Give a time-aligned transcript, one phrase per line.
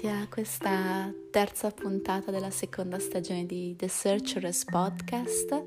[0.00, 5.62] benvenuti a questa terza puntata della seconda stagione di The Searchers Podcast.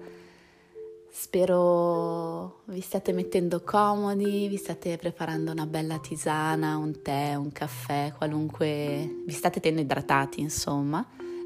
[1.12, 8.14] Spero vi stiate mettendo comodi, vi state preparando una bella tisana, un tè, un caffè,
[8.18, 9.22] qualunque...
[9.24, 11.06] vi state tenendo idratati, insomma.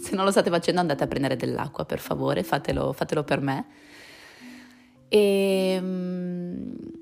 [0.00, 3.66] Se non lo state facendo andate a prendere dell'acqua, per favore, fatelo, fatelo per me.
[5.08, 7.01] E ehm,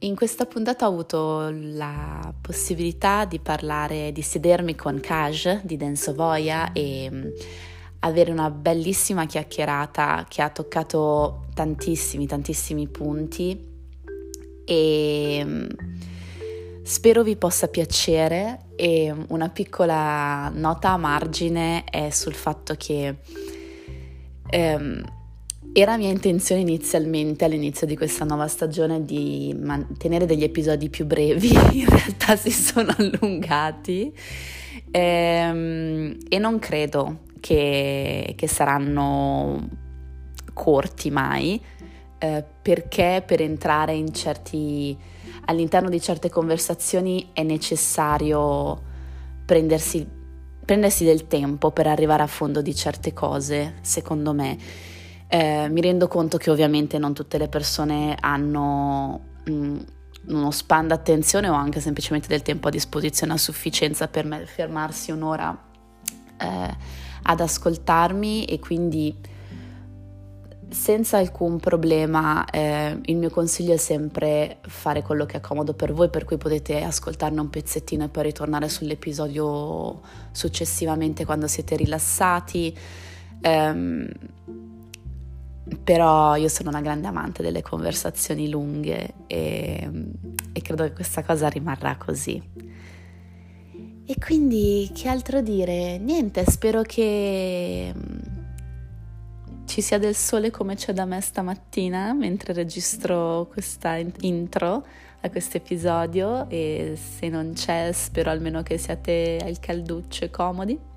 [0.00, 6.72] in questa puntata ho avuto la possibilità di parlare, di sedermi con Kaj di Densovoia
[6.72, 7.26] e mm,
[8.00, 13.68] avere una bellissima chiacchierata che ha toccato tantissimi, tantissimi punti
[14.64, 15.66] e mm,
[16.82, 23.16] spero vi possa piacere e una piccola nota a margine è sul fatto che
[24.48, 25.18] ehm,
[25.72, 31.52] era mia intenzione inizialmente, all'inizio di questa nuova stagione, di mantenere degli episodi più brevi,
[31.72, 34.12] in realtà si sono allungati
[34.90, 39.68] ehm, e non credo che, che saranno
[40.52, 41.60] corti mai,
[42.18, 44.96] eh, perché per entrare in certi,
[45.46, 48.82] all'interno di certe conversazioni è necessario
[49.46, 50.06] prendersi,
[50.64, 54.58] prendersi del tempo per arrivare a fondo di certe cose, secondo me.
[55.32, 59.78] Eh, mi rendo conto che ovviamente non tutte le persone hanno mh, mm,
[60.26, 65.12] uno span d'attenzione o anche semplicemente del tempo a disposizione a sufficienza per me fermarsi
[65.12, 65.56] un'ora
[66.36, 66.76] eh,
[67.22, 69.16] ad ascoltarmi e quindi
[70.68, 75.92] senza alcun problema eh, il mio consiglio è sempre fare quello che è comodo per
[75.92, 80.00] voi per cui potete ascoltarne un pezzettino e poi ritornare sull'episodio
[80.32, 82.76] successivamente quando siete rilassati.
[83.42, 84.08] Um,
[85.82, 89.90] però io sono una grande amante delle conversazioni lunghe e,
[90.52, 92.42] e, credo che questa cosa rimarrà così.
[94.06, 95.98] E quindi che altro dire?
[95.98, 98.18] Niente, spero che mm,
[99.66, 104.84] ci sia del sole come c'è da me stamattina mentre registro questa intro
[105.20, 110.89] a questo episodio e se non c'è spero almeno che siate al calduccio e comodi.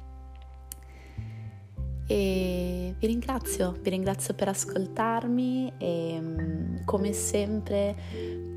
[2.06, 7.96] E vi ringrazio, vi ringrazio per ascoltarmi e mm, come sempre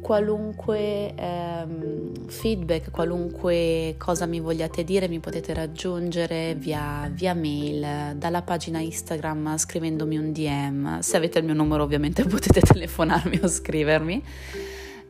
[0.01, 8.43] qualunque ehm, feedback, qualunque cosa mi vogliate dire mi potete raggiungere via, via, mail, dalla
[8.43, 14.23] pagina Instagram scrivendomi un DM, se avete il mio numero ovviamente potete telefonarmi o scrivermi.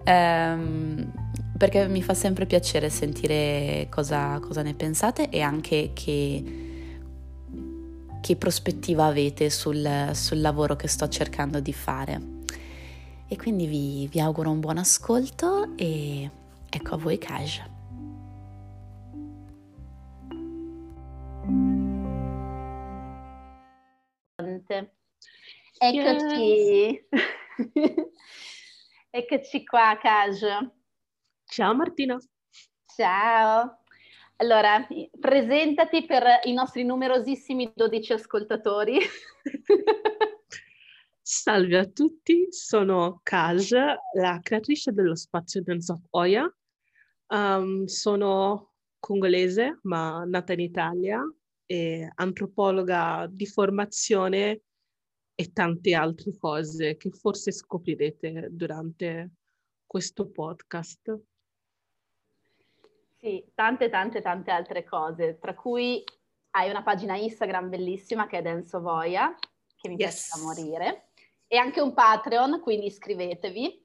[0.05, 1.13] Ehm,
[1.57, 6.66] perché mi fa sempre piacere sentire cosa, cosa ne pensate e anche che
[8.27, 12.21] che prospettiva avete sul, sul lavoro che sto cercando di fare.
[13.29, 16.29] E quindi vi, vi auguro un buon ascolto e
[16.69, 17.63] ecco a voi Kaj.
[25.79, 27.07] Eccoci.
[27.11, 27.31] Yes.
[29.11, 30.41] Eccoci qua, Kaj.
[31.45, 32.19] Ciao Martina.
[32.97, 33.86] Ciao.
[34.39, 34.87] Allora,
[35.19, 38.99] presentati per i nostri numerosissimi 12 ascoltatori.
[41.23, 43.73] Salve a tutti, sono Kaj,
[44.15, 46.55] la creatrice dello spazio Dance of Oya.
[47.29, 51.23] Um, sono congolese, ma nata in Italia,
[51.65, 54.61] e antropologa di formazione
[55.35, 59.31] e tante altre cose che forse scoprirete durante
[59.87, 61.19] questo podcast.
[63.27, 66.05] Sì, tante, tante, tante altre cose, tra cui
[66.51, 69.35] hai una pagina Instagram bellissima che è Denso Voia,
[69.77, 70.29] che mi yes.
[70.29, 71.09] piace da morire,
[71.49, 73.83] e anche un Patreon, quindi iscrivetevi.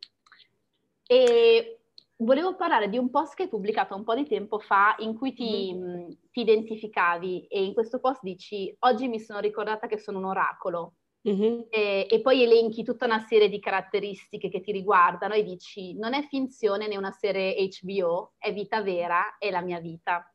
[1.07, 1.80] E
[2.18, 5.34] volevo parlare di un post che hai pubblicato un po' di tempo fa in cui
[5.34, 6.09] ti, mm-hmm.
[6.30, 10.97] ti identificavi e in questo post dici oggi mi sono ricordata che sono un oracolo
[11.23, 11.67] Uh-huh.
[11.69, 16.15] E, e, poi elenchi tutta una serie di caratteristiche che ti riguardano e dici non
[16.15, 20.25] è finzione né una serie HBO, è vita vera, è la mia vita.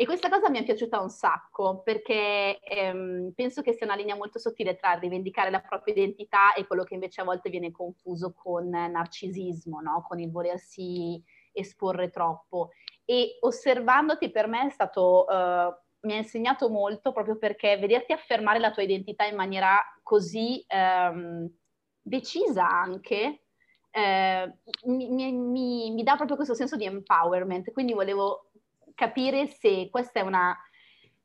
[0.00, 4.14] E questa cosa mi è piaciuta un sacco perché ehm, penso che sia una linea
[4.14, 8.32] molto sottile tra rivendicare la propria identità e quello che invece a volte viene confuso
[8.32, 10.04] con narcisismo, no?
[10.06, 11.20] con il volersi
[11.52, 12.70] esporre troppo.
[13.04, 15.24] E osservandoti per me è stato...
[15.28, 20.64] Uh, mi ha insegnato molto proprio perché vederti affermare la tua identità in maniera così
[20.66, 21.50] ehm,
[22.00, 23.42] decisa anche
[23.90, 24.52] eh,
[24.84, 27.72] mi, mi, mi, dà proprio questo senso di empowerment.
[27.72, 28.50] Quindi volevo
[28.94, 30.56] capire se questa è una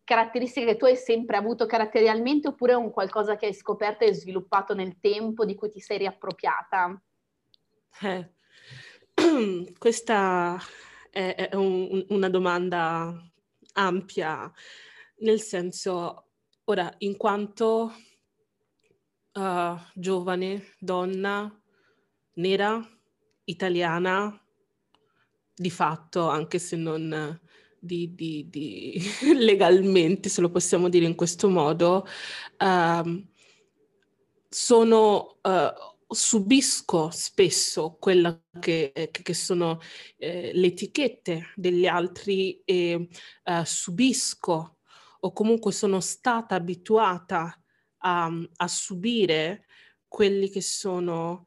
[0.04, 4.14] caratteristica che tu hai sempre avuto caratterialmente oppure è un qualcosa che hai scoperto e
[4.14, 7.02] sviluppato nel tempo di cui ti sei riappropriata.
[8.02, 8.32] Eh.
[9.78, 10.58] Questa
[11.10, 13.14] è, è un, una domanda
[13.74, 14.52] ampia,
[15.20, 16.30] nel senso,
[16.66, 17.94] ora, in quanto
[19.34, 21.62] uh, giovane, donna,
[22.36, 22.86] nera,
[23.46, 24.38] italiana,
[25.56, 27.40] di fatto, anche se non
[27.80, 29.02] di, di, di
[29.38, 32.08] legalmente, se lo possiamo dire in questo modo,
[32.60, 33.28] uh,
[34.50, 35.38] sono...
[35.42, 39.80] Uh, subisco spesso quella che, che sono
[40.18, 43.08] eh, le etichette degli altri e
[43.44, 44.78] uh, subisco
[45.20, 47.58] o comunque sono stata abituata
[47.98, 49.66] a, a subire
[50.08, 51.46] quelli che sono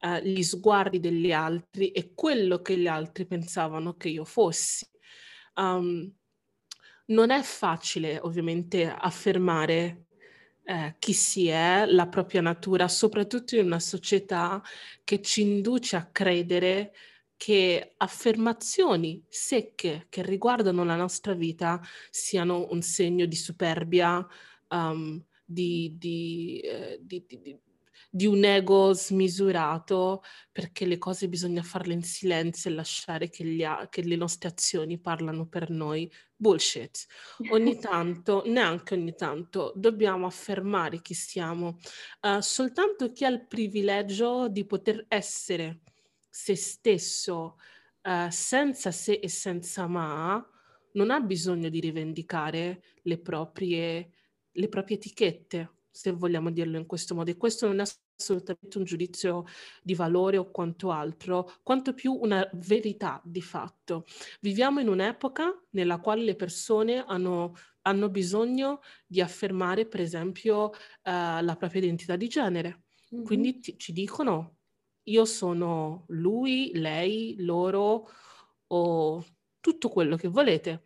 [0.00, 4.88] uh, gli sguardi degli altri e quello che gli altri pensavano che io fossi.
[5.54, 6.12] Um,
[7.06, 10.06] non è facile ovviamente affermare
[10.70, 14.62] eh, chi si è, la propria natura, soprattutto in una società
[15.02, 16.92] che ci induce a credere
[17.36, 21.80] che affermazioni secche che riguardano la nostra vita
[22.10, 24.24] siano un segno di superbia,
[24.68, 27.58] um, di, di, eh, di, di
[28.12, 34.02] un ego smisurato perché le cose bisogna farle in silenzio e lasciare che, gli, che
[34.02, 36.10] le nostre azioni parlano per noi.
[36.34, 37.06] Bullshit.
[37.50, 41.78] Ogni tanto, neanche ogni tanto, dobbiamo affermare chi siamo.
[42.20, 45.82] Uh, soltanto chi ha il privilegio di poter essere
[46.28, 47.56] se stesso
[48.02, 50.44] uh, senza se e senza ma,
[50.92, 54.10] non ha bisogno di rivendicare le proprie,
[54.50, 57.30] le proprie etichette se vogliamo dirlo in questo modo.
[57.30, 57.84] E questo non è
[58.16, 59.44] assolutamente un giudizio
[59.82, 64.04] di valore o quanto altro, quanto più una verità di fatto.
[64.40, 71.42] Viviamo in un'epoca nella quale le persone hanno, hanno bisogno di affermare, per esempio, eh,
[71.42, 72.84] la propria identità di genere.
[73.14, 73.24] Mm-hmm.
[73.24, 74.56] Quindi ti, ci dicono
[75.04, 78.08] io sono lui, lei, loro
[78.68, 79.24] o
[79.60, 80.82] tutto quello che volete.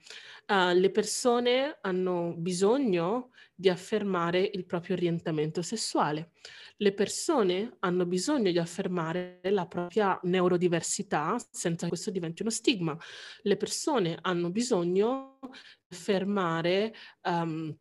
[0.46, 6.32] Uh, le persone hanno bisogno di affermare il proprio orientamento sessuale.
[6.78, 12.98] Le persone hanno bisogno di affermare la propria neurodiversità senza che questo diventi uno stigma.
[13.42, 16.92] Le persone hanno bisogno di affermare
[17.22, 17.74] um,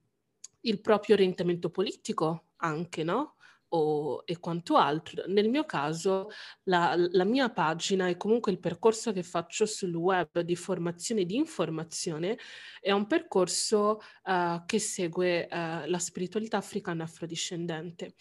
[0.62, 3.36] il proprio orientamento politico anche, no?
[3.76, 5.24] O, e quanto altro.
[5.28, 6.30] Nel mio caso
[6.64, 11.26] la, la, mia pagina e comunque il percorso che faccio sul web di formazione e
[11.26, 12.38] di informazione
[12.80, 18.16] è un percorso uh, che segue uh, la spiritualità africana afrodiscendente.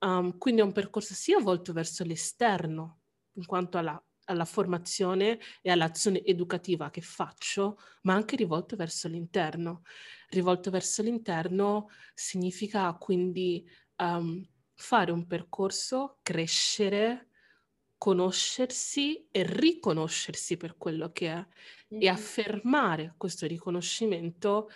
[0.00, 3.00] Um, quindi è un percorso sia volto verso l'esterno,
[3.34, 9.82] in quanto alla alla formazione e all'azione educativa che faccio, ma anche rivolto verso l'interno.
[10.30, 13.68] Rivolto verso l'interno significa quindi
[13.98, 14.42] um,
[14.74, 17.28] fare un percorso, crescere,
[17.96, 22.02] conoscersi e riconoscersi per quello che è mm-hmm.
[22.02, 24.68] e affermare questo riconoscimento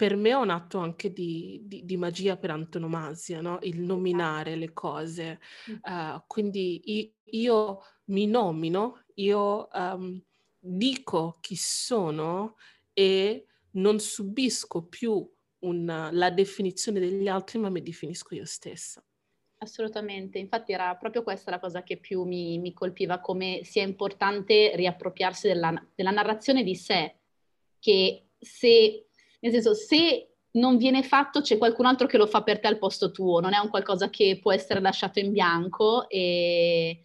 [0.00, 3.58] per me è un atto anche di, di, di magia per antonomasia, no?
[3.60, 5.40] il nominare le cose.
[5.66, 10.18] Uh, quindi io, io, mi nomino, io um,
[10.58, 12.56] dico chi sono
[12.94, 19.04] e non subisco più una, la definizione degli altri, ma mi definisco io stessa.
[19.62, 24.74] Assolutamente, infatti era proprio questa la cosa che più mi, mi colpiva, come sia importante
[24.74, 27.16] riappropriarsi della, della, narrazione di sé,
[27.78, 29.08] che se,
[29.40, 32.78] nel senso, se non viene fatto c'è qualcun altro che lo fa per te al
[32.78, 37.02] posto tuo, non è un qualcosa che può essere lasciato in bianco e,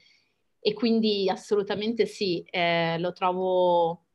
[0.57, 4.05] e quindi assolutamente sì, eh, lo trovo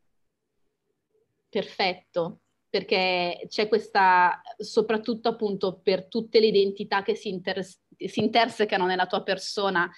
[1.50, 7.66] perfetto perché c'è questa, soprattutto appunto per tutte le identità che si, inter-
[8.08, 9.90] si intersecano nella tua persona,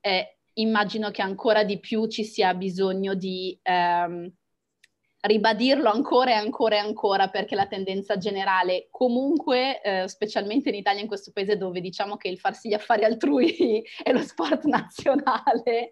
[0.00, 4.32] eh, immagino che ancora di più ci sia bisogno di ehm,
[5.26, 11.00] ribadirlo ancora e ancora e ancora perché la tendenza generale comunque, eh, specialmente in Italia,
[11.00, 15.90] in questo paese dove diciamo che il farsi gli affari altrui è lo sport nazionale,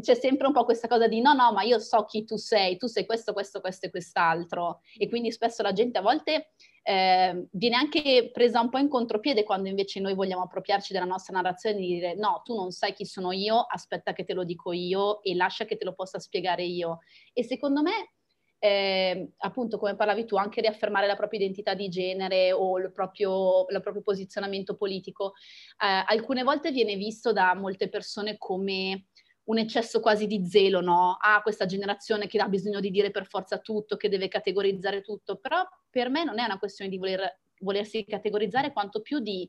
[0.00, 2.76] c'è sempre un po' questa cosa di no, no, ma io so chi tu sei,
[2.76, 4.80] tu sei questo, questo, questo e quest'altro.
[4.98, 6.50] E quindi spesso la gente a volte
[6.82, 11.34] eh, viene anche presa un po' in contropiede quando invece noi vogliamo appropriarci della nostra
[11.34, 14.72] narrazione e dire no, tu non sai chi sono io, aspetta che te lo dico
[14.72, 16.98] io e lascia che te lo possa spiegare io.
[17.32, 18.12] E secondo me
[18.58, 23.66] eh, appunto come parlavi tu, anche riaffermare la propria identità di genere o il proprio,
[23.68, 25.34] il proprio posizionamento politico,
[25.82, 29.06] eh, alcune volte viene visto da molte persone come
[29.44, 31.16] un eccesso quasi di zelo, no?
[31.20, 35.36] Ah, questa generazione che ha bisogno di dire per forza tutto, che deve categorizzare tutto,
[35.36, 39.48] però per me non è una questione di voler, volersi categorizzare quanto più di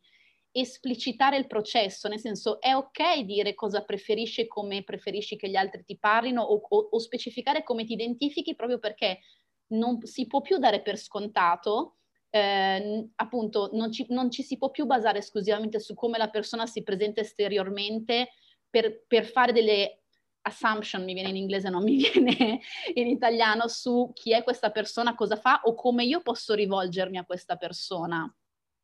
[0.51, 5.83] esplicitare il processo, nel senso è ok dire cosa preferisci, come preferisci che gli altri
[5.83, 9.19] ti parlino o, o, o specificare come ti identifichi proprio perché
[9.67, 11.97] non si può più dare per scontato,
[12.31, 16.65] eh, appunto non ci, non ci, si può più basare esclusivamente su come la persona
[16.65, 18.29] si presenta esteriormente
[18.69, 20.01] per, per fare delle
[20.41, 22.59] assumption, mi viene in inglese, non mi viene
[22.93, 27.25] in italiano, su chi è questa persona, cosa fa o come io posso rivolgermi a
[27.25, 28.31] questa persona.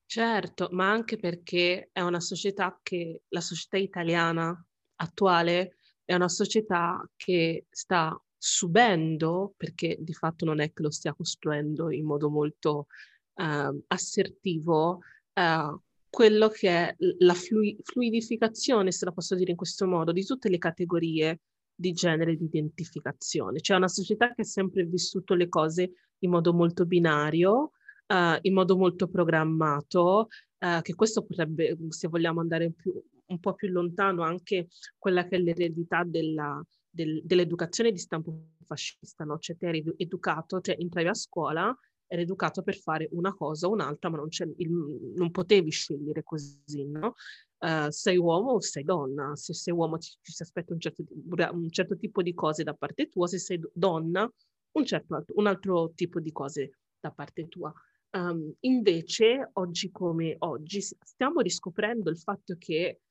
[0.08, 4.66] Certo, ma anche perché è una società che, la società italiana
[4.98, 11.14] attuale è una società che sta subendo, perché di fatto non è che lo stia
[11.16, 12.86] costruendo in modo molto
[13.34, 15.00] uh, assertivo,
[15.34, 20.24] uh, quello che è la flu- fluidificazione, se la posso dire in questo modo, di
[20.24, 21.42] tutte le categorie
[21.74, 23.60] di genere di identificazione.
[23.60, 27.72] C'è una società che ha sempre vissuto le cose in modo molto binario,
[28.08, 30.28] uh, in modo molto programmato,
[30.60, 32.94] uh, che questo potrebbe, se vogliamo andare più,
[33.28, 39.24] un po' più lontano, anche quella che è l'eredità della, del, dell'educazione di stampo fascista,
[39.24, 39.38] no?
[39.40, 43.72] Cioè te eri educato, cioè entravi a scuola, eri educato per fare una cosa o
[43.72, 44.72] un'altra, ma non, il,
[45.16, 47.16] non potevi scegliere così, no?
[47.58, 51.04] Uh, sei uomo o sei donna, se sei uomo ci, ci si aspetta un certo,
[51.52, 54.30] un certo, tipo di cose da parte tua, se sei donna
[54.74, 57.74] un, certo, un altro tipo di cose da parte tua.
[58.16, 63.02] Um, invece, oggi come oggi, stiamo riscoprendo il fatto che,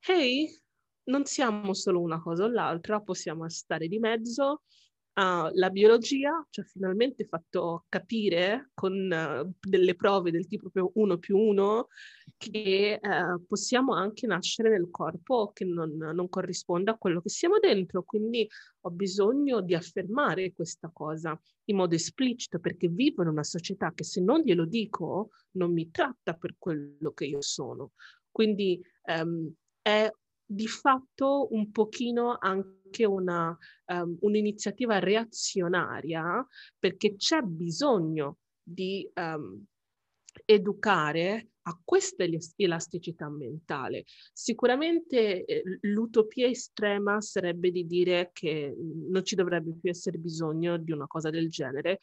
[0.00, 0.60] hey,
[1.04, 4.62] non siamo solo una cosa o l'altra, possiamo stare di mezzo.
[5.14, 11.18] Uh, la biologia ci ha finalmente fatto capire con uh, delle prove del tipo 1
[11.18, 11.88] più 1
[12.38, 17.58] che uh, possiamo anche nascere nel corpo che non, non, corrisponde a quello che siamo
[17.58, 18.04] dentro.
[18.04, 18.48] Quindi
[18.80, 24.04] ho bisogno di affermare questa cosa in modo esplicito perché vivo in una società che
[24.04, 27.90] se non glielo dico non mi tratta per quello che io sono.
[28.30, 29.52] Quindi um,
[29.82, 30.10] è
[30.52, 33.56] di fatto un pochino anche una,
[33.86, 36.46] um, un'iniziativa reazionaria
[36.78, 39.64] perché c'è bisogno di um,
[40.44, 42.24] educare a questa
[42.56, 44.04] elasticità mentale.
[44.32, 50.92] Sicuramente eh, l'utopia estrema sarebbe di dire che non ci dovrebbe più essere bisogno di
[50.92, 52.00] una cosa del genere,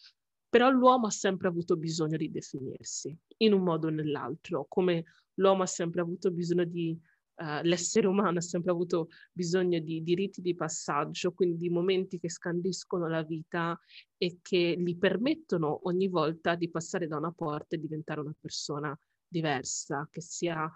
[0.50, 5.04] però l'uomo ha sempre avuto bisogno di definirsi in un modo o nell'altro, come
[5.36, 6.98] l'uomo ha sempre avuto bisogno di
[7.40, 12.20] Uh, l'essere umano ha sempre avuto bisogno di, di riti di passaggio, quindi di momenti
[12.20, 13.80] che scandiscono la vita
[14.18, 18.98] e che gli permettono ogni volta di passare da una porta e diventare una persona
[19.26, 20.70] diversa, che sia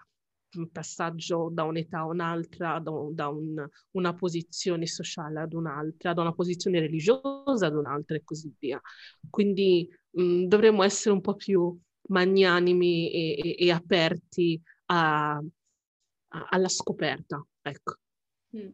[0.56, 6.22] un passaggio da un'età a un'altra, da, da un, una posizione sociale ad un'altra, da
[6.22, 8.80] una posizione religiosa ad un'altra e così via.
[9.28, 11.76] Quindi mh, dovremmo essere un po' più
[12.08, 15.42] magnanimi e, e, e aperti a,
[16.50, 17.44] alla scoperta.
[17.62, 17.98] Ecco.
[18.56, 18.70] Mm.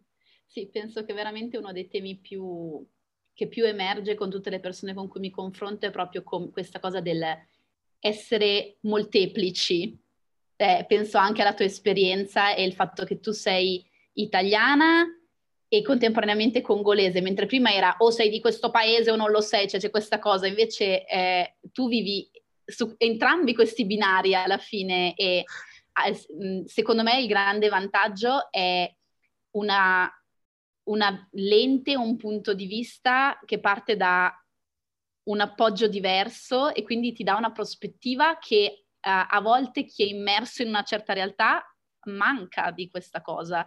[0.47, 2.85] Sì, penso che veramente uno dei temi più,
[3.33, 7.01] che più emerge con tutte le persone con cui mi confronto è proprio questa cosa
[7.01, 7.25] del
[8.01, 9.97] essere molteplici.
[10.57, 15.07] Eh, penso anche alla tua esperienza e il fatto che tu sei italiana
[15.69, 19.69] e contemporaneamente congolese, mentre prima era o sei di questo paese o non lo sei,
[19.69, 22.29] cioè c'è questa cosa, invece eh, tu vivi
[22.65, 25.45] su entrambi questi binari alla fine e
[26.67, 28.93] secondo me il grande vantaggio è
[29.53, 30.11] una,
[30.85, 34.35] una lente, un punto di vista che parte da
[35.25, 40.07] un appoggio diverso e quindi ti dà una prospettiva che uh, a volte chi è
[40.07, 41.63] immerso in una certa realtà
[42.05, 43.65] manca di questa cosa.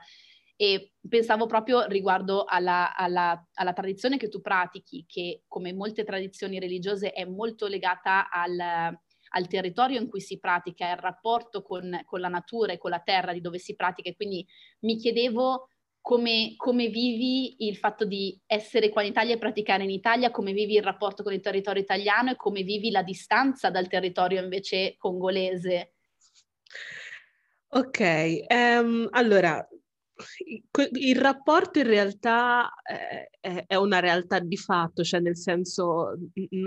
[0.55, 6.59] E pensavo proprio riguardo alla, alla, alla, tradizione che tu pratichi, che come molte tradizioni
[6.59, 8.95] religiose è molto legata al,
[9.35, 12.99] al territorio in cui si pratica, al rapporto con, con, la natura e con la
[12.99, 14.09] terra di dove si pratica.
[14.09, 14.45] E quindi
[14.81, 15.69] mi chiedevo
[16.01, 20.51] come, come, vivi il fatto di essere qua in Italia e praticare in Italia, come
[20.51, 24.95] vivi il rapporto con il territorio italiano e come vivi la distanza dal territorio invece
[24.97, 25.93] congolese.
[27.69, 29.65] Ok, um, allora
[30.91, 36.15] il rapporto in realtà è, è, una realtà di fatto, cioè nel senso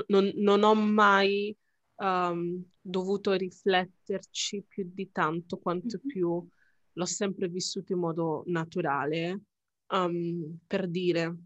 [0.08, 1.56] non, non ho mai
[1.96, 6.06] um, dovuto rifletterci più di tanto quanto mm-hmm.
[6.06, 6.48] più
[6.92, 9.42] l'ho sempre vissuto in modo naturale.
[9.88, 11.36] Um, per dire,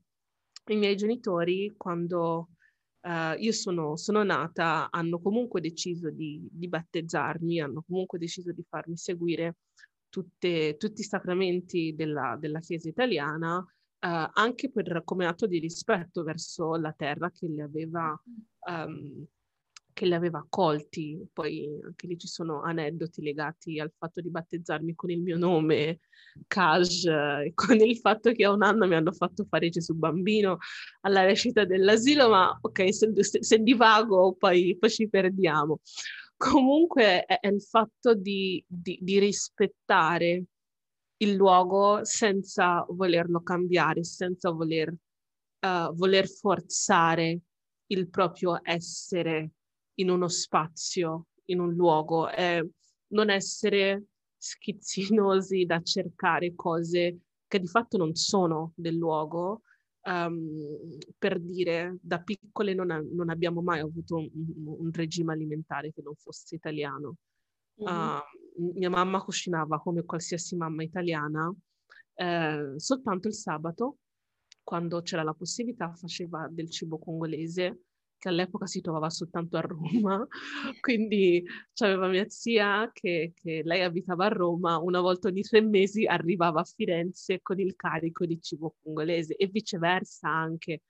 [0.66, 2.50] i miei genitori, quando
[3.00, 8.64] uh, io sono, sono, nata, hanno comunque deciso di, di, battezzarmi, hanno comunque deciso di
[8.68, 9.56] farmi seguire
[10.08, 16.22] tutte, tutti i sacramenti della, della Chiesa italiana, uh, anche per, come atto di rispetto
[16.22, 18.18] verso la terra che li aveva
[18.68, 19.26] um,
[20.00, 21.28] che li aveva accolti.
[21.30, 26.00] Poi anche lì ci sono aneddoti legati al fatto di battezzarmi con il mio nome,
[26.46, 27.04] Kaj,
[27.44, 30.56] e con il fatto che a un anno mi hanno fatto fare Gesù bambino
[31.02, 35.80] alla recita dell'asilo, ma ok, se, se, se divago poi, poi, ci perdiamo.
[36.34, 40.44] Comunque è, è il fatto di, di, di rispettare
[41.18, 47.40] il luogo senza volerlo cambiare, senza voler, uh, voler forzare
[47.88, 49.50] il proprio essere
[50.00, 52.60] in uno spazio, in un luogo, è
[53.08, 54.04] non essere
[54.36, 59.62] schizzinosi da cercare cose che di fatto non sono del luogo.
[60.02, 64.30] Um, per dire, da piccole non, a, non abbiamo mai avuto un,
[64.64, 67.16] un, regime alimentare che non fosse italiano.
[67.82, 67.94] Mm-hmm.
[67.94, 71.54] Uh, mia mamma cucinava come qualsiasi mamma italiana,
[72.14, 73.98] eh, soltanto il sabato,
[74.62, 77.80] quando c'era la possibilità, faceva del cibo congolese
[78.20, 80.24] che all'epoca si trovava soltanto a Roma,
[80.80, 86.04] quindi c'aveva mia zia che, che, lei abitava a Roma, una volta ogni tre mesi
[86.04, 90.82] arrivava a Firenze con il carico di cibo congolese e viceversa anche,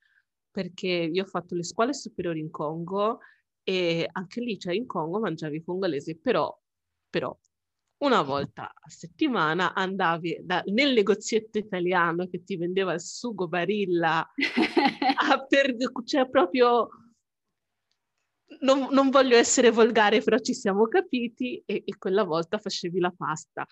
[0.50, 3.20] perché io ho fatto le scuole superiori in Congo
[3.62, 6.52] e anche lì, cioè in Congo mangiavi congolese, però,
[7.08, 7.38] però
[7.98, 14.28] una volta a settimana andavi da, nel negozietto italiano che ti vendeva il sugo barilla,
[15.48, 16.88] per, cioè proprio
[18.60, 23.12] non, non, voglio essere volgare, però ci siamo capiti e, e quella volta facevi la
[23.16, 23.66] pasta.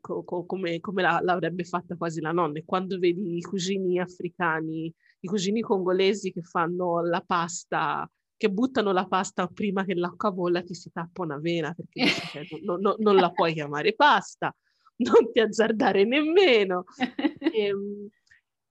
[0.00, 2.58] Co, co, come, come la, l'avrebbe fatta quasi la nonna.
[2.58, 8.92] E quando vedi i cugini africani, i cugini congolesi che fanno la pasta, che buttano
[8.92, 12.96] la pasta prima che l'acqua bolla, ti si tappa una vena perché cioè, no, no,
[12.98, 14.54] non la puoi chiamare pasta,
[14.96, 16.84] non ti azzardare nemmeno.
[16.98, 18.08] E, ehm,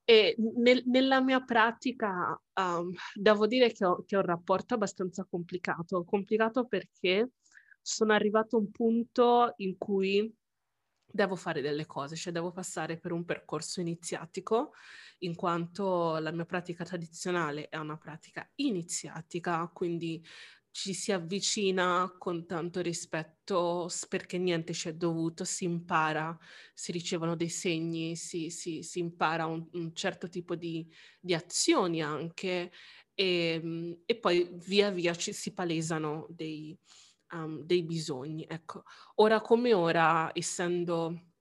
[0.04, 5.24] e nel, nella mia pratica um, devo dire che ho, che ho, un rapporto abbastanza
[5.24, 7.30] complicato, complicato perché
[7.80, 10.32] sono arrivato a un punto in cui
[11.14, 14.72] devo fare delle cose, cioè devo passare per un percorso iniziatico,
[15.18, 20.22] in quanto la mia pratica tradizionale è una pratica iniziatica, quindi
[20.74, 26.36] ci si avvicina con tanto rispetto perché niente ci è dovuto, si impara,
[26.74, 30.84] si ricevono dei segni, si, si, si impara un, un, certo tipo di,
[31.20, 32.72] di azioni anche
[33.14, 36.76] e, ehm, e, poi via via ci si palesano dei,
[37.34, 38.44] um, dei bisogni.
[38.48, 38.82] Ecco,
[39.16, 41.34] ora come ora, essendo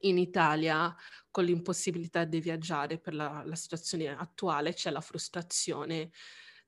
[0.00, 0.94] in Italia
[1.30, 6.10] con l'impossibilità di viaggiare per la, la situazione attuale, c'è la frustrazione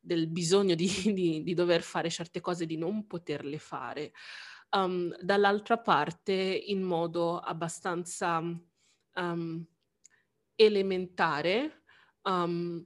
[0.07, 4.12] del bisogno di, di, di, dover fare certe cose, di non poterle fare.
[4.71, 9.66] Um, dall'altra parte, in modo abbastanza um,
[10.55, 11.83] elementare,
[12.23, 12.85] um,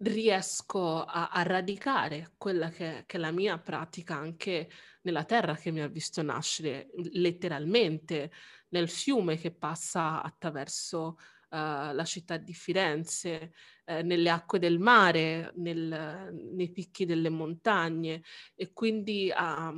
[0.00, 4.70] riesco a, a, radicare quella che, che, è la mia pratica anche
[5.02, 8.30] nella terra che mi ha visto nascere, letteralmente,
[8.68, 11.16] nel fiume che passa attraverso
[11.50, 13.52] uh, la città di Firenze,
[13.86, 18.22] uh, nelle acque del mare, nel, nei picchi delle montagne
[18.54, 19.68] e quindi a,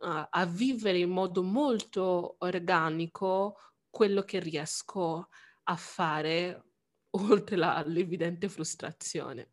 [0.00, 3.56] a, a vivere in modo molto organico
[3.90, 5.28] quello che riesco
[5.64, 6.64] a fare
[7.16, 9.50] oltre la, l'evidente frustrazione.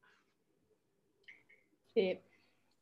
[1.94, 2.20] Sì,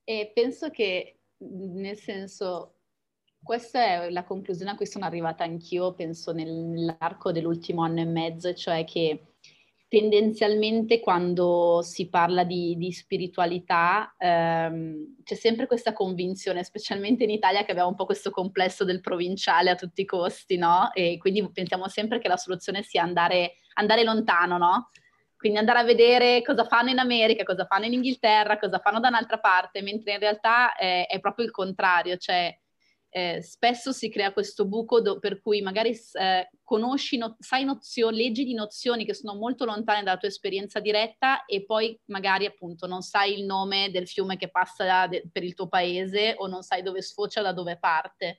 [0.04, 2.81] e penso che nel senso
[3.43, 8.54] questa è la conclusione a cui sono arrivata anch'io, penso, nell'arco dell'ultimo anno e mezzo,
[8.54, 9.32] cioè che
[9.91, 17.65] tendenzialmente quando si parla di, di spiritualità ehm, c'è sempre questa convinzione, specialmente in Italia
[17.65, 20.93] che abbiamo un po' questo complesso del provinciale a tutti i costi, no?
[20.93, 24.91] E quindi pensiamo sempre che la soluzione sia andare, andare lontano, no?
[25.36, 29.10] Quindi andare a vedere cosa fanno in America, cosa fanno in Inghilterra, cosa fanno da
[29.10, 32.58] un'altra parte, mentre in realtà è, è proprio il contrario, cioè
[33.13, 38.15] eh, spesso si crea questo buco do, per cui magari eh, conosci, no, sai nozioni,
[38.15, 42.88] leggi di nozioni che sono molto lontane dalla tua esperienza diretta e poi magari appunto
[42.88, 46.62] non sai il nome del fiume che passa de, per il tuo paese o non
[46.62, 48.38] sai dove sfocia, da dove parte.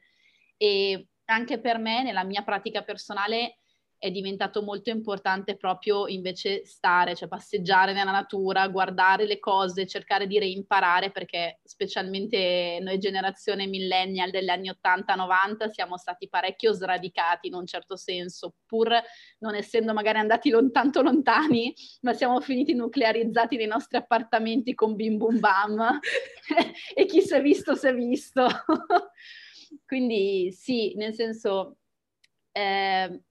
[0.56, 3.58] E anche per me, nella mia pratica personale,
[4.02, 10.26] è diventato molto importante proprio invece stare, cioè passeggiare nella natura, guardare le cose, cercare
[10.26, 17.54] di reimparare, perché specialmente noi generazione millennial degli anni 80-90 siamo stati parecchio sradicati in
[17.54, 18.92] un certo senso, pur
[19.38, 25.16] non essendo magari andati tanto lontani, ma siamo finiti nuclearizzati nei nostri appartamenti con bim
[25.16, 26.00] bum bam
[26.96, 28.48] e chi si è visto si è visto.
[29.86, 31.76] Quindi sì, nel senso...
[32.50, 33.22] Eh,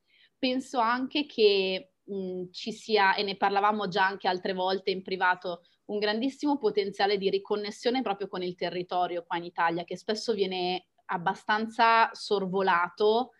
[0.41, 5.61] penso anche che mh, ci sia, e ne parlavamo già anche altre volte in privato,
[5.91, 10.87] un grandissimo potenziale di riconnessione proprio con il territorio qua in Italia, che spesso viene
[11.05, 13.33] abbastanza sorvolato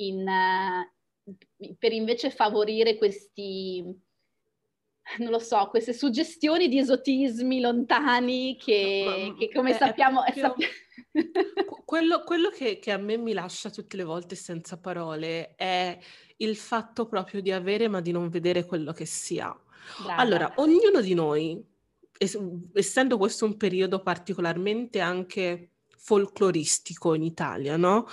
[0.00, 3.84] in, uh, per invece favorire questi,
[5.18, 10.24] non lo so, queste suggestioni di esotismi lontani che, che come è, sappiamo...
[10.24, 10.68] È proprio...
[11.84, 15.98] quello, quello che, che, a me mi lascia tutte le volte senza parole è
[16.40, 19.56] il fatto proprio di avere ma di non vedere quello che si ha.
[20.02, 20.20] Brava.
[20.20, 21.64] Allora, ognuno di noi
[22.74, 28.06] essendo questo un periodo particolarmente anche folcloristico in Italia, no?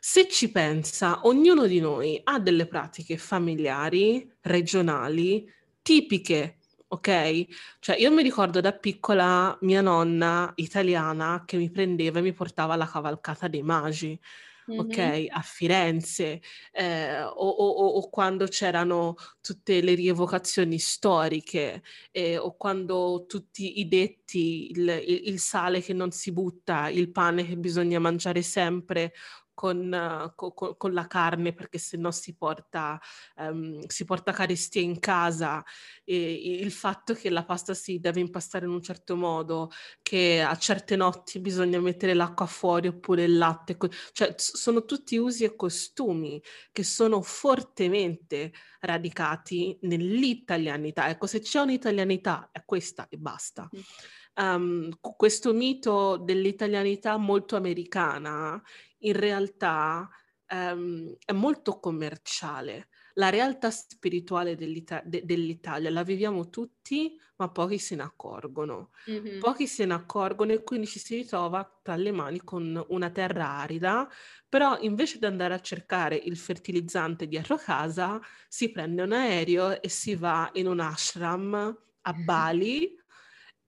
[0.00, 5.48] Se ci pensa, ognuno di noi ha delle pratiche familiari, regionali,
[5.80, 7.46] tipiche, ok?
[7.78, 12.74] Cioè io mi ricordo da piccola mia nonna italiana che mi prendeva e mi portava
[12.74, 14.18] alla cavalcata dei magi
[14.70, 14.80] mm-hmm.
[14.80, 16.40] ok, a Firenze,
[16.72, 23.88] eh, o, o, o, quando c'erano tutte le rievocazioni storiche, eh, o quando tutti i
[23.88, 29.12] detti, il, il, il sale che non si butta, il pane che bisogna mangiare sempre,
[29.54, 33.00] con, con, con, la carne perché se no si porta,
[33.36, 35.64] um, si porta carestia in casa
[36.04, 39.70] e, il fatto che la pasta si deve impastare in un certo modo,
[40.02, 43.76] che a certe notti bisogna mettere l'acqua fuori oppure il latte,
[44.12, 51.08] cioè sono tutti usi e costumi che sono fortemente radicati nell'italianità.
[51.08, 53.68] Ecco, se c'è un'italianità è questa e basta.
[54.34, 58.60] Um, questo mito dell'italianità molto americana
[59.02, 60.08] in realtà
[60.52, 62.88] um, è molto commerciale.
[63.14, 68.90] La realtà spirituale dell'Ita- de- dell'Italia la viviamo tutti, ma pochi se ne accorgono.
[69.10, 69.38] Mm-hmm.
[69.38, 73.48] Pochi se ne accorgono e quindi ci si ritrova tra le mani con una terra
[73.48, 74.08] arida,
[74.48, 79.88] però invece di andare a cercare il fertilizzante dietro casa, si prende un aereo e
[79.88, 82.96] si va in un ashram a Bali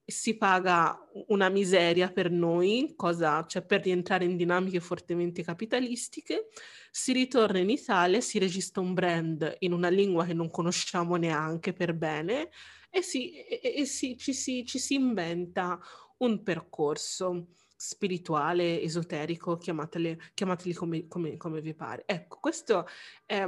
[0.07, 6.49] si paga una miseria per noi, cosa, cioè per rientrare in dinamiche fortemente capitalistiche,
[6.91, 11.73] si ritorna in Italia, si registra un brand in una lingua che non conosciamo neanche
[11.73, 12.51] per bene
[12.91, 15.81] e, si, e, e si, ci, si, ci, si, inventa
[16.19, 22.05] un percorso spirituale, esoterico, chiamateli, come, come, come, vi pare.
[22.07, 22.87] Ecco, questo
[23.27, 23.45] è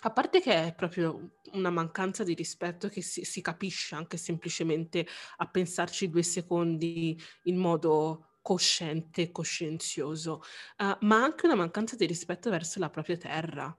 [0.00, 5.06] a parte che è proprio una mancanza di rispetto che si, si capisce anche semplicemente
[5.38, 10.42] a pensarci due secondi in modo cosciente e coscienzioso,
[10.78, 13.76] uh, ma anche una mancanza di rispetto verso la propria terra,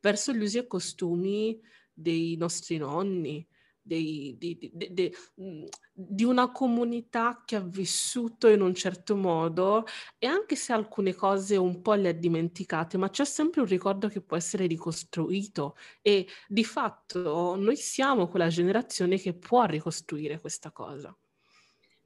[0.00, 1.60] verso gli usi e costumi
[1.92, 3.46] dei nostri nonni,
[3.82, 9.84] dei, di, di, mhmm, di, una comunità che ha vissuto in un certo modo
[10.18, 14.08] e anche se alcune cose un po' le ha dimenticate, ma c'è sempre un ricordo
[14.08, 20.70] che può essere ricostruito e di fatto noi siamo quella generazione che può ricostruire questa
[20.70, 21.14] cosa.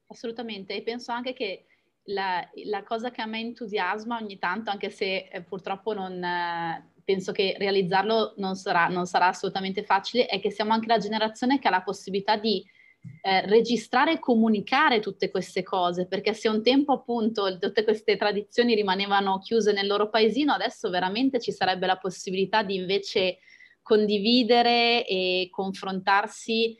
[0.07, 1.65] Assolutamente, e penso anche che
[2.09, 6.23] la, la cosa che a me entusiasma ogni tanto, anche se eh, purtroppo non...
[6.23, 10.97] Eh, penso che realizzarlo non sarà, non sarà assolutamente facile, è che siamo anche la
[10.97, 12.65] generazione che ha la possibilità di
[13.21, 18.73] eh, registrare e comunicare tutte queste cose, perché se un tempo appunto tutte queste tradizioni
[18.73, 23.37] rimanevano chiuse nel loro paesino, adesso veramente ci sarebbe la possibilità di invece
[23.83, 26.75] condividere e confrontarsi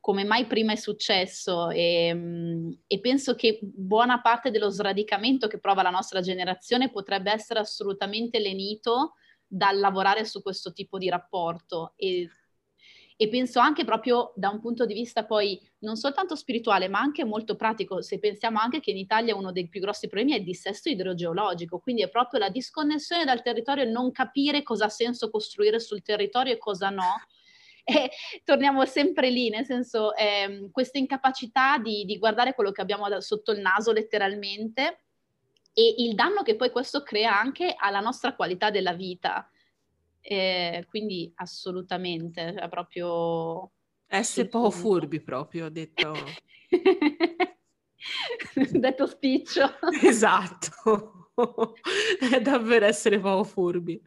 [0.00, 1.68] come mai prima è successo.
[1.68, 7.60] E, e, penso che buona parte dello sradicamento che prova la nostra generazione potrebbe essere
[7.60, 9.16] assolutamente lenito
[9.52, 12.28] dal lavorare su questo tipo di rapporto e,
[13.16, 17.24] e, penso anche proprio da un punto di vista poi non soltanto spirituale ma anche
[17.24, 20.44] molto pratico, se pensiamo anche che in Italia uno dei più grossi problemi è il
[20.44, 25.30] dissesto idrogeologico, quindi è proprio la disconnessione dal territorio e non capire cosa ha senso
[25.30, 27.02] costruire sul territorio e cosa no.
[27.82, 28.10] E
[28.44, 33.52] torniamo sempre lì, nel senso eh, questa incapacità di, di guardare quello che abbiamo sotto
[33.52, 35.06] il naso letteralmente
[35.80, 39.50] e il danno che poi questo crea anche alla nostra qualità della vita.
[40.20, 43.70] Eh, quindi assolutamente, è proprio...
[44.06, 46.12] Essere poco furbi proprio, detto...
[48.72, 49.78] detto spiccio.
[50.02, 51.30] Esatto,
[52.32, 53.98] è davvero essere poco furbi.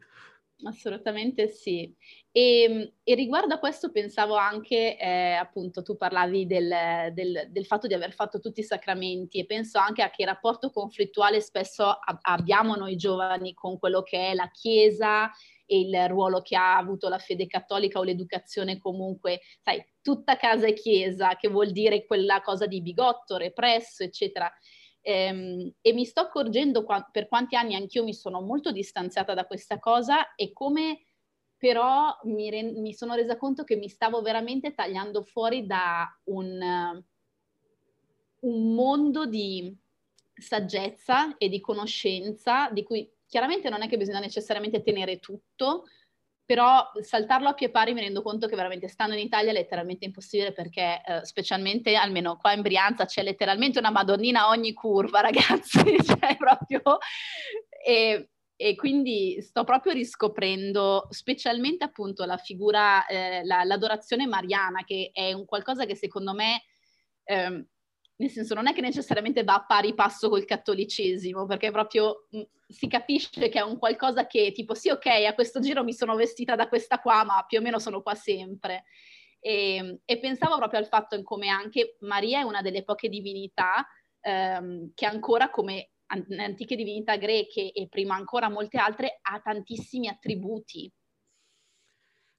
[0.62, 1.92] Assolutamente sì.
[2.36, 7.64] E, ehm, e, riguardo a questo pensavo anche, eh, appunto, tu parlavi del, del, del,
[7.64, 11.84] fatto di aver fatto tutti i sacramenti e penso anche a che rapporto conflittuale spesso
[11.84, 15.30] a, abbiamo noi giovani con quello che è la Chiesa
[15.64, 20.66] e il ruolo che ha avuto la fede cattolica o l'educazione comunque, sai, tutta casa
[20.66, 24.52] e chiesa, che vuol dire quella cosa di bigotto, represso, eccetera.
[25.02, 29.46] Ehm, e mi sto accorgendo qua, per quanti anni anch'io mi sono molto distanziata da
[29.46, 30.98] questa cosa e come
[31.64, 37.02] però mi, re- mi, sono resa conto che mi stavo veramente tagliando fuori da un,
[38.40, 39.74] un mondo di
[40.34, 45.84] saggezza e di conoscenza di cui chiaramente non è che bisogna necessariamente tenere tutto,
[46.44, 50.04] però saltarlo a pie pari mi rendo conto che veramente stando in Italia è letteralmente
[50.04, 55.20] impossibile perché eh, specialmente almeno qua in Brianza c'è letteralmente una madonnina a ogni curva
[55.22, 56.98] ragazzi, cioè proprio...
[57.86, 58.28] E,
[58.64, 65.34] e quindi sto proprio riscoprendo specialmente appunto la figura, eh, la, l'adorazione mariana che è
[65.34, 66.62] un qualcosa che secondo me...
[67.24, 67.66] Eh,
[68.16, 72.42] nel senso non è che necessariamente va a pari passo col cattolicesimo, perché proprio mh,
[72.68, 76.14] si capisce che è un qualcosa che tipo sì, ok, a questo giro mi sono
[76.14, 78.84] vestita da questa qua, ma più o meno sono qua sempre.
[79.40, 83.84] E, e pensavo proprio al fatto in come anche Maria è una delle poche divinità
[84.20, 90.90] ehm, che ancora come antiche divinità greche e prima ancora molte altre ha tantissimi attributi.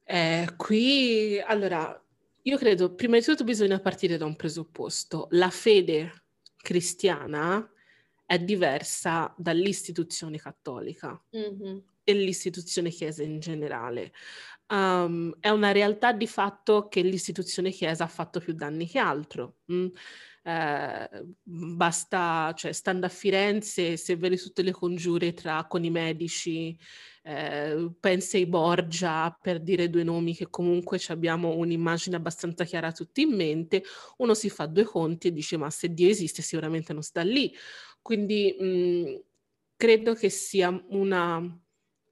[0.03, 1.99] Eh, qui, allora,
[2.43, 5.27] io credo, prima di tutto bisogna partire da un presupposto.
[5.31, 6.25] La fede
[6.55, 7.67] cristiana
[8.25, 11.77] è diversa dall'istituzione cattolica mm-hmm.
[12.03, 14.13] e l'istituzione chiesa in generale.
[14.67, 19.57] Um, è una realtà di fatto che l'istituzione chiesa ha fatto più danni che altro.
[19.71, 19.87] Mm?
[20.47, 21.09] Eh,
[21.41, 26.77] basta, cioè, stando a Firenze, se vedi tutte le congiure tra con i medici,
[27.23, 33.21] eh, pensa ai Borgia, per dire due nomi che comunque abbiamo un'immagine abbastanza chiara tutti
[33.23, 33.81] in mente,
[34.17, 37.51] uno si fa due conti e dice ma se Dio esiste sicuramente non sta lì.
[38.01, 39.21] Quindi mh, mhmm,
[39.75, 41.41] credo che sia una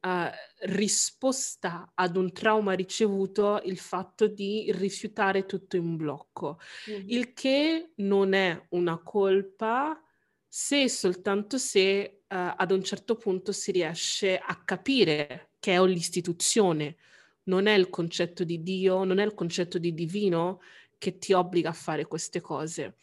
[0.04, 0.30] uh,
[0.68, 7.06] risposta ad un trauma ricevuto il fatto di rifiutare tutto in blocco, mm-hmm.
[7.08, 10.00] il che non è una colpa
[10.48, 15.84] se e soltanto se uh, ad un certo punto si riesce a capire che è
[15.86, 16.98] l'istituzione,
[17.44, 20.62] non è il concetto di Dio, non è il concetto di divino
[20.98, 22.98] che ti obbliga a fare queste cose.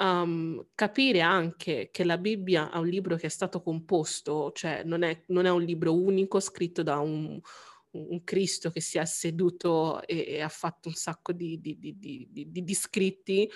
[0.00, 5.02] Um, capire anche che la Bibbia è un libro che è stato composto, cioè non
[5.02, 7.38] è, non è un libro unico scritto da un,
[7.90, 12.28] un Cristo che si è seduto e, e ha fatto un sacco di, di, di,
[12.30, 13.50] di, scritti,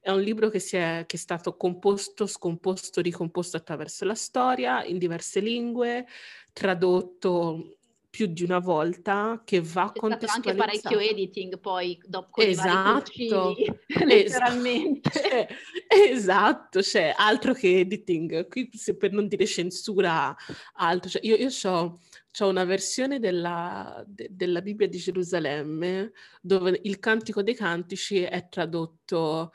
[0.00, 4.98] è un libro che, è, che è stato composto, scomposto, ricomposto attraverso la storia in
[4.98, 6.06] diverse lingue,
[6.52, 7.76] tradotto
[8.14, 10.48] più di una volta che va C'è contestualizzato.
[10.48, 15.10] anche parecchio editing poi dopo esatto, i vari cucini, letteralmente.
[15.24, 15.48] Cioè,
[15.88, 20.34] esatto, cioè altro che editing, qui per non dire censura,
[20.74, 21.10] altro.
[21.10, 21.98] Cioè, io, io ho
[22.30, 28.48] c'è una versione della, de, della, Bibbia di Gerusalemme dove il Cantico dei Cantici è
[28.48, 29.52] tradotto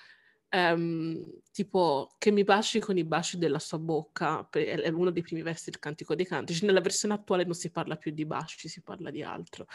[0.52, 1.26] um,
[1.60, 5.70] tipo che mi baci con i baci della sua bocca, è uno dei primi versi
[5.70, 6.66] del Cantico dei Cantici.
[6.66, 9.68] Nella versione attuale non si parla più di baci, si parla di altro.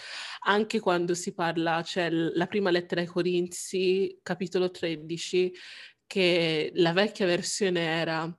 [0.47, 5.53] Anche quando si parla, c'è cioè la prima lettera ai Corinzi, capitolo 13,
[6.07, 8.35] che la vecchia versione era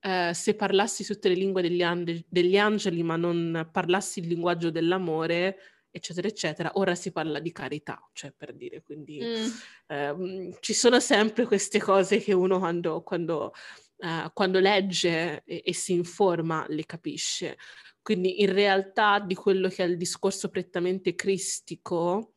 [0.00, 4.70] eh, se parlassi tutte le lingue degli, and- degli, angeli ma non parlassi il linguaggio
[4.70, 5.56] dell'amore,
[5.90, 9.48] eccetera, eccetera, ora si parla di carità, cioè per dire, quindi mm.
[9.88, 13.52] eh, ci sono sempre queste cose che uno quando, quando,
[13.98, 17.58] eh, quando legge e, e si informa le capisce.
[18.02, 22.34] Quindi in realtà di quello che è il discorso prettamente cristico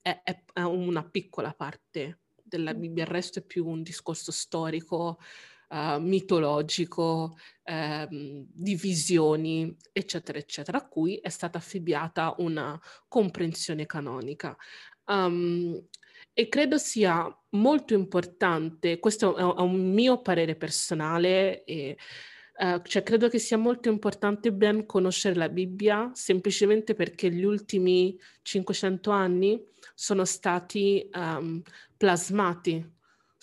[0.00, 2.80] è, è, è una piccola parte della mm.
[2.80, 5.18] Bibbia, il resto è più un discorso storico,
[5.68, 14.56] uh, mitologico, ehm, di visioni, eccetera, eccetera, a cui è stata affibbiata una comprensione canonica.
[15.06, 15.80] Um,
[16.32, 21.96] e credo sia molto importante, questo è un mio parere personale, e,
[22.58, 28.18] uh, cioè credo che sia molto importante ben conoscere la Bibbia, semplicemente perché gli ultimi
[28.42, 29.62] 500 anni
[29.94, 31.62] sono stati um,
[31.96, 32.95] plasmati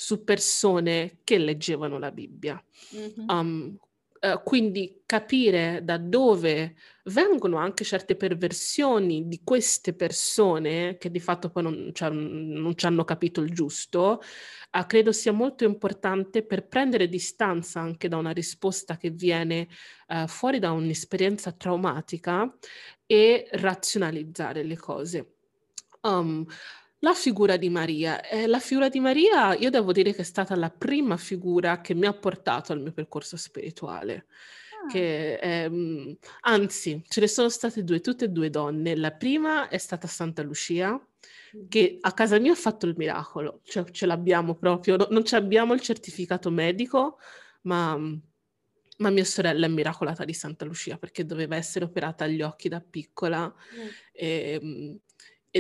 [0.03, 2.61] su persone che leggevano la Bibbia.
[2.93, 3.29] Mm-hmm.
[3.29, 3.77] Um,
[4.19, 11.51] uh, quindi capire da dove vengono anche certe perversioni di queste persone che di fatto
[11.51, 14.19] poi non, cioè, non ci hanno capito il giusto,
[14.71, 19.69] uh, credo sia molto importante per prendere distanza anche da una risposta che viene
[20.09, 22.53] uh, fuori da un'esperienza traumatica
[23.05, 25.35] e razionalizzare le cose.
[26.01, 26.45] Um,
[27.03, 28.21] la figura di Maria.
[28.21, 31.93] Eh, la figura di Maria, io devo dire che è stata la prima figura che
[31.93, 34.25] mi ha portato al mio percorso spirituale.
[34.83, 34.87] Ah.
[34.89, 38.95] Che, ehm, anzi, ce ne sono state due, tutte e due donne.
[38.95, 40.99] La prima è stata Santa Lucia,
[41.67, 45.73] che a casa mia ha fatto il miracolo, cioè ce l'abbiamo proprio, no, non abbiamo
[45.73, 47.19] il certificato medico,
[47.63, 52.69] ma, ma, mia sorella è miracolata di Santa Lucia perché doveva essere operata agli occhi
[52.69, 53.45] da piccola.
[53.45, 53.87] Mm.
[54.13, 55.12] E, ehm, e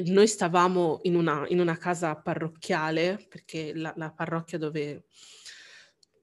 [0.05, 5.05] noi stavamo in una, in una casa parrocchiale, perché la, la parrocchia dove,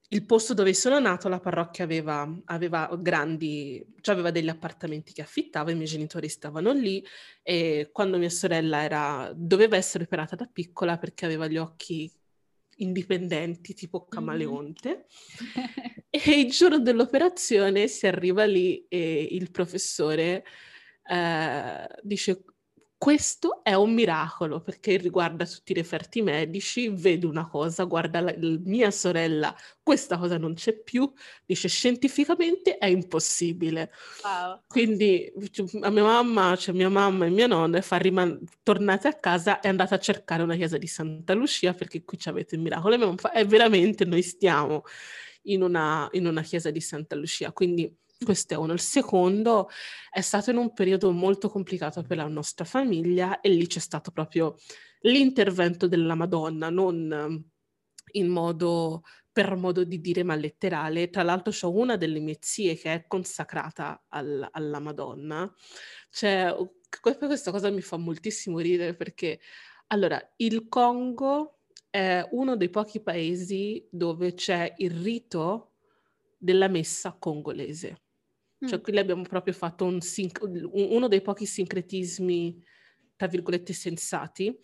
[0.09, 5.23] il posto dove sono nato, la parrocchia aveva, aveva grandi, cioè aveva degli appartamenti che
[5.23, 7.05] affittava, i miei genitori stavano lì
[7.43, 12.11] e quando mia sorella era, doveva essere operata da piccola perché aveva gli occhi
[12.77, 15.07] indipendenti, tipo camaleonte.
[15.59, 15.67] Mm-hmm.
[16.11, 20.45] e il giorno dell'operazione si arriva lì e il professore
[21.05, 22.45] eh, dice
[23.01, 28.35] questo è un miracolo perché riguarda tutti i referti medici, vedo una cosa, guarda la,
[28.37, 31.11] la mia sorella, questa cosa non c'è più,
[31.47, 33.91] dice scientificamente è impossibile.
[34.23, 34.61] Wow.
[34.67, 35.33] Quindi
[35.81, 39.69] a mia mamma, cioè mia mamma e mia nonna, fa riman- tornate a casa è
[39.69, 42.93] andata a cercare una chiesa di Santa Lucia perché qui avete il miracolo.
[42.93, 44.83] E mia mamma fa, è veramente noi stiamo
[45.45, 47.91] in una, in una chiesa di Santa Lucia, quindi
[48.25, 48.73] questo è uno.
[48.73, 49.69] Il secondo
[50.11, 54.11] è stato in un periodo molto complicato per la nostra famiglia e lì c'è stato
[54.11, 54.57] proprio
[55.03, 57.49] l'intervento della Madonna, non
[58.13, 59.03] in modo
[59.33, 61.09] per modo di dire, ma letterale.
[61.09, 65.53] Tra l'altro ho una delle mie zie che è consacrata al, alla Madonna.
[66.11, 66.55] Cioè,
[67.01, 69.41] questa cosa mi fa moltissimo ridere perché,
[69.89, 75.73] allora, il Congo è uno dei pochi paesi dove c'è il rito
[76.37, 78.01] della messa congolese.
[78.67, 78.83] Cioè, mm.
[78.83, 79.99] qui abbiamo proprio fatto un
[80.73, 82.63] uno dei pochi sincretismi,
[83.17, 84.59] tra virgolette, sensati,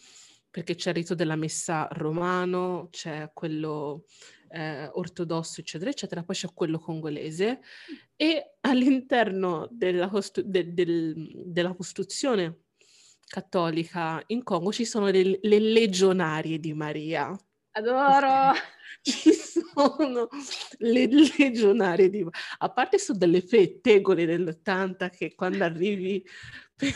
[0.50, 4.04] perché c'è il rito della messa romano, c'è quello
[4.48, 7.60] eh, ortodosso, eccetera, eccetera, poi c'è quello congolese
[8.14, 12.64] e all'interno della, costru- de- del- della costruzione
[13.26, 17.36] cattolica in Congo ci sono le, le legionarie di Maria.
[17.72, 18.52] Adoro!
[19.06, 20.28] ci sono
[20.78, 22.26] le legionarie di...
[22.58, 26.24] A parte sono delle pettegole dell'80 che quando arrivi
[26.74, 26.90] per,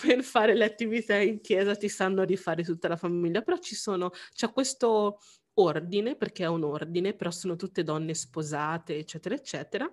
[0.00, 4.10] per, fare le attività in chiesa ti sanno rifare tutta la famiglia, però ci sono,
[4.32, 5.18] c'è questo
[5.54, 9.92] ordine, perché è un ordine, però sono tutte donne sposate, eccetera, eccetera,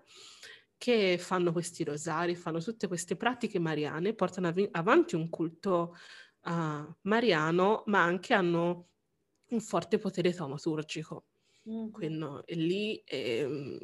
[0.77, 5.95] che fanno questi rosari, fanno tutte queste pratiche mariane, portano av- avanti un culto
[6.45, 8.89] uh, mariano, ma anche hanno
[9.49, 11.28] un forte potere taumaturgico.
[11.69, 11.89] Mm-hmm.
[11.91, 13.77] Quindi lì ehm,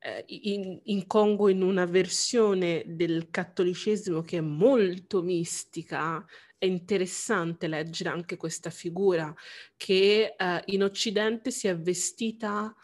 [0.00, 6.24] eh, in, in, Congo in una versione del cattolicesimo che è molto mistica,
[6.56, 9.34] è interessante leggere anche questa figura
[9.76, 12.74] che eh, in Occidente si è vestita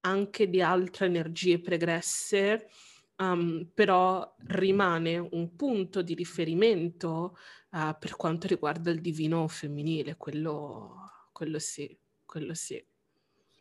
[0.00, 2.68] anche di altre energie pregresse,
[3.16, 7.36] um, però rimane un punto di riferimento
[7.70, 12.84] uh, per quanto riguarda il divino femminile, quello, quello sì, quello sì.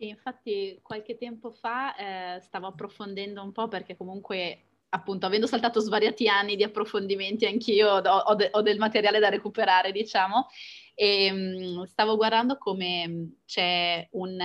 [0.07, 6.27] Infatti qualche tempo fa eh, stavo approfondendo un po' perché comunque appunto avendo saltato svariati
[6.27, 10.47] anni di approfondimenti anch'io ho, ho, de, ho del materiale da recuperare diciamo
[10.93, 14.37] e um, stavo guardando come c'è un,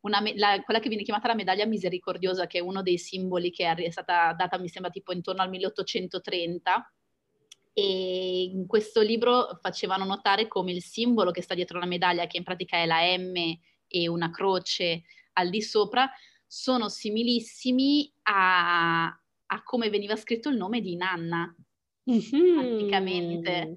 [0.00, 3.70] una, la, quella che viene chiamata la medaglia misericordiosa che è uno dei simboli che
[3.70, 6.92] è stata data mi sembra tipo intorno al 1830
[7.72, 12.38] e in questo libro facevano notare come il simbolo che sta dietro la medaglia che
[12.38, 13.34] in pratica è la M
[13.90, 15.02] e una croce
[15.34, 16.10] al di sopra
[16.46, 21.54] sono similissimi a, a come veniva scritto il nome di Nanna
[22.10, 22.58] mm-hmm.
[22.58, 23.76] anticamente.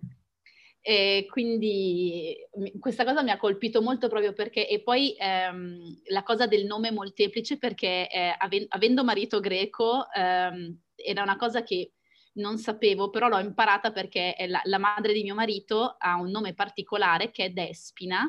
[0.85, 2.35] E quindi
[2.77, 6.91] questa cosa mi ha colpito molto proprio perché, e poi ehm, la cosa del nome
[6.91, 11.93] molteplice perché eh, ave- avendo marito greco ehm, era una cosa che
[12.33, 16.53] non sapevo, però l'ho imparata perché la, la madre di mio marito ha un nome
[16.53, 18.27] particolare che è Despina,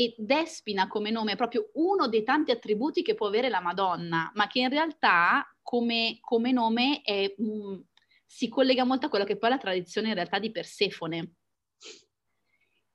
[0.00, 4.32] e Despina come nome è proprio uno dei tanti attributi che può avere la Madonna,
[4.34, 7.80] ma che in realtà come, come nome è, mh, mm,
[8.24, 11.34] si collega molto a quello che poi è la tradizione in realtà di Persefone.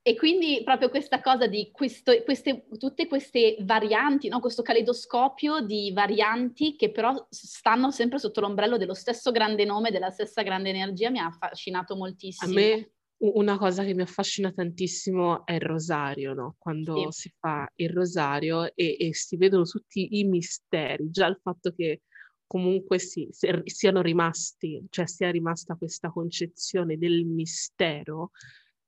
[0.02, 4.40] E quindi proprio questa cosa di questo, queste, tutte queste varianti, no?
[4.40, 10.10] questo caleidoscopio di varianti che però stanno sempre sotto l'ombrello dello stesso grande nome, della
[10.10, 12.50] stessa grande energia, mi ha affascinato moltissimo.
[12.50, 16.56] A me una cosa che mi affascina tantissimo è il rosario, no?
[16.58, 17.28] Quando sì.
[17.28, 22.02] si fa il rosario e, e, si vedono tutti i misteri, già il fatto che
[22.46, 23.28] comunque si,
[23.64, 28.30] siano rimasti, cioè sia rimasta questa concezione del mistero,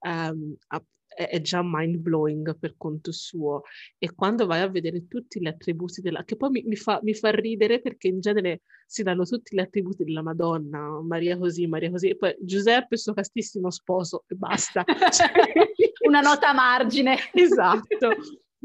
[0.00, 0.54] um,
[1.26, 3.62] è, già mind blowing per conto suo.
[3.98, 6.22] E quando vai a vedere tutti gli attributi della...
[6.24, 9.60] che poi mi, mi, fa, mi fa ridere perché in genere si danno tutti gli
[9.60, 14.84] attributi della Madonna, Maria così, Maria così, e poi Giuseppe suo castissimo sposo e basta.
[14.84, 15.30] Cioè...
[16.06, 17.16] Una nota a margine.
[17.34, 18.10] esatto.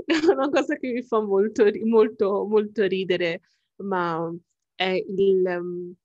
[0.06, 3.42] È una cosa che mi fa molto, molto, molto ridere,
[3.78, 4.32] ma
[4.76, 5.96] è il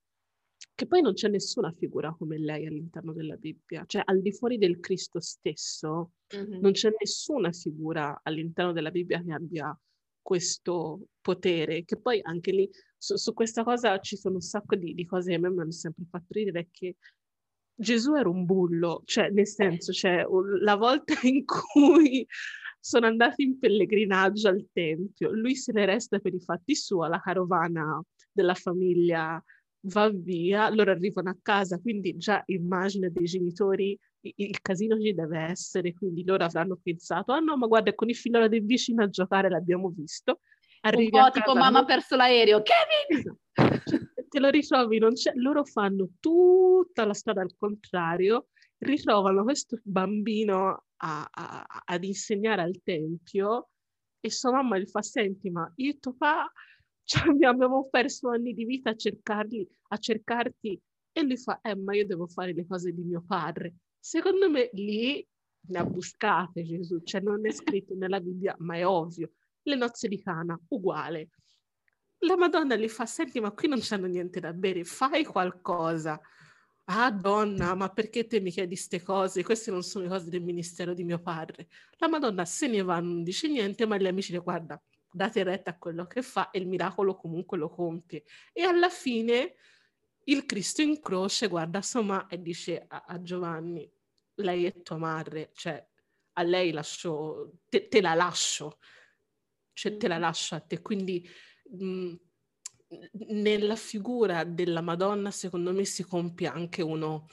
[0.79, 4.59] che poi non c'è nessuna figura come lei all'interno della Bibbia, cioè al di fuori
[4.59, 6.61] del Cristo stesso mm-hmm.
[6.61, 9.77] non c'è nessuna figura all'interno della Bibbia che abbia
[10.23, 14.95] questo potere, che poi anche lì su, su questa cosa ci sono un sacco di,
[14.95, 16.95] di cose che a me mi hanno sempre fatto ridere, che
[17.75, 20.25] Gesù era un bullo, cioè nel senso, cioè,
[20.61, 22.25] la volta in cui
[22.79, 27.21] sono andati in pellegrinaggio al Tempio, lui se ne resta per i fatti suoi, la
[27.21, 28.01] carovana
[28.31, 29.43] della famiglia
[29.89, 35.39] va via, loro arrivano a casa, quindi già immagina dei genitori, il casino ci deve
[35.41, 39.09] essere, quindi loro avranno pensato, ah no, ma guarda, con il figlio del vicino a
[39.09, 40.41] giocare l'abbiamo visto.
[40.83, 43.37] Arrivi Un po' tipo mamma ha perso l'aereo, Kevin!
[43.55, 43.99] Esatto.
[44.29, 50.85] te lo ritrovi, non c'è, loro fanno tutta la strada al contrario, ritrovano questo bambino
[50.97, 53.71] a, a, ad insegnare al tempio
[54.21, 56.53] e sua mamma gli fa, senti, ma io e tuo papà
[57.09, 60.81] cioè, abbiamo perso anni di vita a, cercarli, a cercarti
[61.13, 63.75] e lui fa, eh, ma io devo fare le cose di mio padre.
[63.99, 65.27] Secondo me lì
[65.69, 69.33] ne ha buscate Gesù, cioè non è scritto nella Bibbia, ma è ovvio.
[69.63, 71.31] Le nozze di Cana, uguale
[72.23, 76.21] la Madonna gli fa, senti, ma qui non c'hanno niente da bere, fai qualcosa.
[76.91, 79.45] Ah, donna, ma perché te mi chiedi queste cose?
[79.45, 81.69] Queste non sono le cose del ministero di mio padre.
[81.99, 84.81] La Madonna se ne va, non dice niente, ma gli amici le guarda,
[85.19, 88.25] date retta a quello che fa e il miracolo comunque lo compie.
[88.53, 89.57] E alla fine
[90.25, 93.91] il Cristo in croce guarda insomma e dice a, a Giovanni,
[94.37, 95.85] lei è tua madre, cioè
[96.35, 98.79] a lei lascio, te, te la lascio,
[99.73, 100.21] cioè te la mm.
[100.21, 100.81] lascio a te.
[100.81, 101.29] Quindi
[101.71, 102.15] mh,
[103.29, 107.27] nella figura della Madonna, secondo me, si compie anche uno,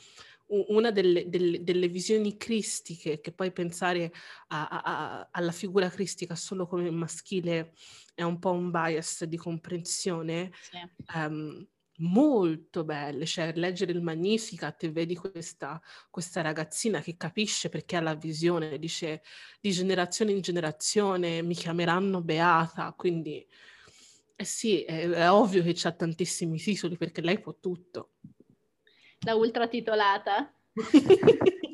[0.47, 4.11] una delle, delle, delle, visioni cristiche, che poi pensare
[4.47, 7.73] a, a, alla figura cristica solo come maschile
[8.13, 10.77] è un po' un bias di comprensione, sì.
[11.15, 11.67] um,
[11.97, 18.01] molto belle, cioè leggere il Magnificat e vedi questa, questa ragazzina che capisce perché ha
[18.01, 19.23] la visione, dice
[19.61, 23.45] di generazione in generazione mi chiameranno beata, quindi
[24.37, 28.11] eh sì, è, è ovvio che c'ha tantissimi titoli perché lei può tutto.
[29.17, 30.53] Da ultra titolata?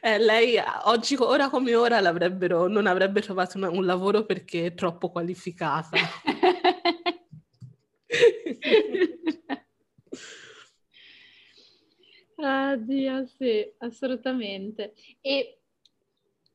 [0.00, 5.10] eh, lei oggi, ora come ora, non avrebbe trovato una, un lavoro perché è troppo
[5.10, 5.96] qualificata.
[12.36, 14.94] ah, Dio, sì, assolutamente.
[15.20, 15.60] E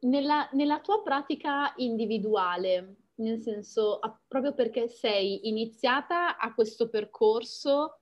[0.02, 8.01] nella, nella tua pratica individuale, nel senso proprio perché sei iniziata a questo percorso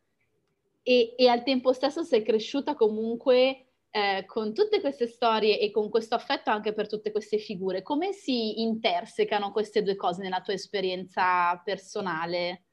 [0.82, 5.90] e, e al tempo stesso sei cresciuta comunque eh, con tutte queste storie e con
[5.90, 7.82] questo affetto anche per tutte queste figure.
[7.82, 12.66] Come si intersecano queste due cose nella tua esperienza personale?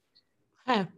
[0.67, 0.93] Eh,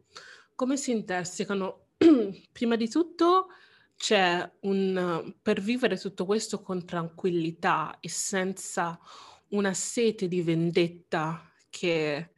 [0.54, 1.88] come si intersecano?
[2.52, 3.48] Prima di tutto
[3.96, 8.98] c'è un per vivere tutto questo con tranquillità e senza
[9.48, 12.32] una sete di vendetta che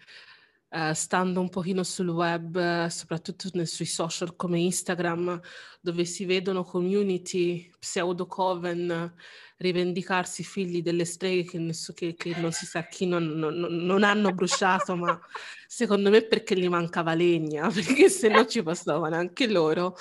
[0.70, 5.40] uh, stando un pochino sul web, soprattutto sui social come Instagram,
[5.80, 9.14] dove si vedono community pseudo-coven
[9.60, 14.32] rivendicarsi figli delle streghe che, che, che non si sa chi non, non, non, hanno
[14.32, 15.18] bruciato, ma
[15.66, 19.96] secondo me perché gli mancava legna, perché se no ci passavano anche loro.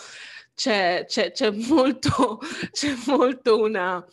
[0.56, 2.40] C'è, c'è, c'è molto,
[2.72, 4.06] c'è molto una,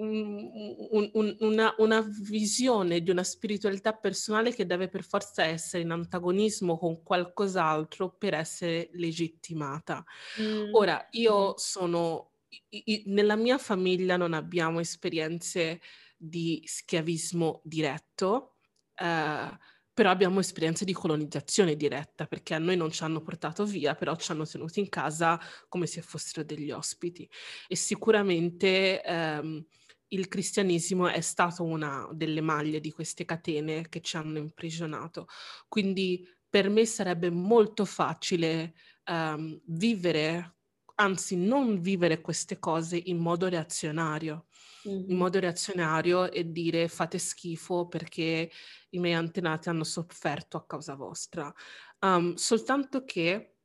[0.00, 5.90] un, un, una, una, visione di una spiritualità personale che deve per forza essere in
[5.90, 10.04] antagonismo con qualcos'altro per essere legittimata.
[10.40, 10.72] Mm.
[10.72, 12.32] Ora, io sono,
[12.70, 15.80] i, nella mia famiglia non abbiamo esperienze
[16.16, 18.56] di schiavismo diretto,
[18.94, 19.58] eh,
[19.92, 24.16] però abbiamo esperienze di colonizzazione diretta, perché a noi non ci hanno portato via, però
[24.16, 25.38] ci hanno tenuti in casa
[25.68, 27.28] come se fossero degli ospiti.
[27.68, 29.02] E sicuramente...
[29.02, 29.66] Ehm,
[30.12, 35.26] il cristianesimo è stato una delle maglie di queste catene che ci hanno imprigionato.
[35.68, 38.74] Quindi per me sarebbe molto facile
[39.06, 40.56] um, vivere,
[40.96, 44.46] anzi non vivere queste cose in modo reazionario.
[44.88, 45.10] Mm-hmm.
[45.10, 48.50] In modo reazionario e dire fate schifo perché
[48.90, 51.52] i miei antenati hanno sofferto a causa vostra.
[52.00, 53.56] Um, soltanto che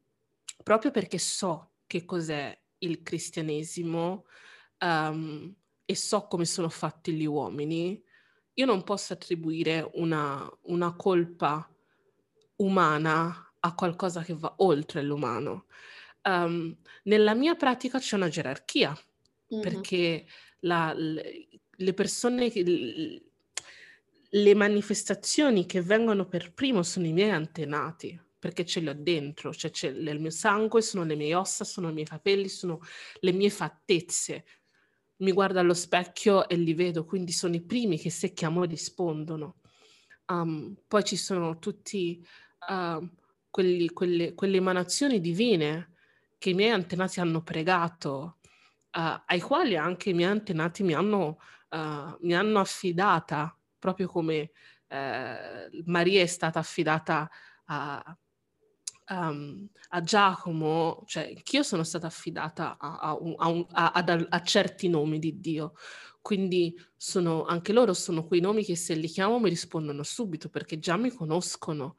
[0.61, 4.25] proprio perché so che cos'è il cristianesimo,
[4.79, 5.55] um,
[5.85, 8.03] e so come sono fatti gli uomini,
[8.57, 11.69] io non posso attribuire una, una colpa
[12.57, 15.65] umana a qualcosa che va oltre l'umano.
[16.23, 18.89] Um, nella mia pratica c'è una gerarchia,
[19.53, 19.61] mm-hmm.
[19.61, 20.25] perché
[20.59, 22.51] la, le, persone,
[24.29, 29.53] le manifestazioni che vengono per primo sono i miei antenati, perché ce li ho dentro,
[29.53, 32.79] cioè c'è il mio sangue, sono le mie ossa, sono i miei capelli, sono
[33.19, 34.45] le mie fattezze,
[35.17, 39.57] mi guardo allo specchio e li vedo, quindi sono i primi che se chiamo rispondono.
[40.27, 42.25] Um, poi ci sono tutti
[42.67, 43.07] uh,
[43.49, 45.93] quelli, quelle, quelle, emanazioni divine
[46.37, 48.37] che i miei antenati hanno pregato,
[48.91, 51.39] uh, ai quali anche i miei antenati mi hanno,
[51.69, 54.51] uh, mi hanno affidata, proprio come
[54.87, 57.29] eh, Maria è stata affidata
[57.65, 58.17] a,
[59.09, 65.39] um, a Giacomo, cioè anch'io sono stata affidata a, a, un, a, certi nomi di
[65.39, 65.73] Dio.
[66.21, 70.79] Quindi sono, anche loro sono quei nomi che se li chiamo mi rispondono subito perché
[70.79, 71.97] già mi conoscono.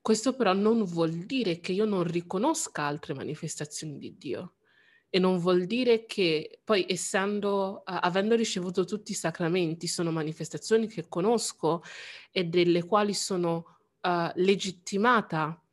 [0.00, 4.54] Questo però non vuol dire che io non riconosca altre manifestazioni di Dio
[5.08, 11.08] e non vuol dire che poi essendo, avendo ricevuto tutti i sacramenti, sono manifestazioni che
[11.08, 11.82] conosco
[12.30, 15.63] e delle quali sono uh, legittimata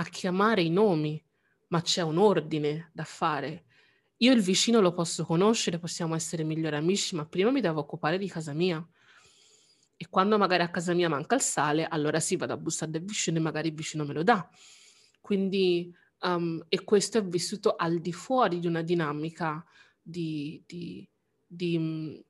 [0.00, 1.22] a chiamare i nomi,
[1.68, 3.64] ma c'è un ordine da fare.
[4.18, 8.16] Io il vicino lo posso conoscere, possiamo essere migliori amici, ma prima mi devo occupare
[8.16, 8.86] di casa mia.
[9.96, 13.04] E quando magari a casa mia manca il sale, allora sì, vado a bussare del
[13.04, 14.48] vicino e magari il vicino me lo dà.
[15.20, 19.62] Quindi, um, e questo è vissuto al di fuori di una dinamica
[20.00, 21.06] di, di,
[21.46, 22.24] di,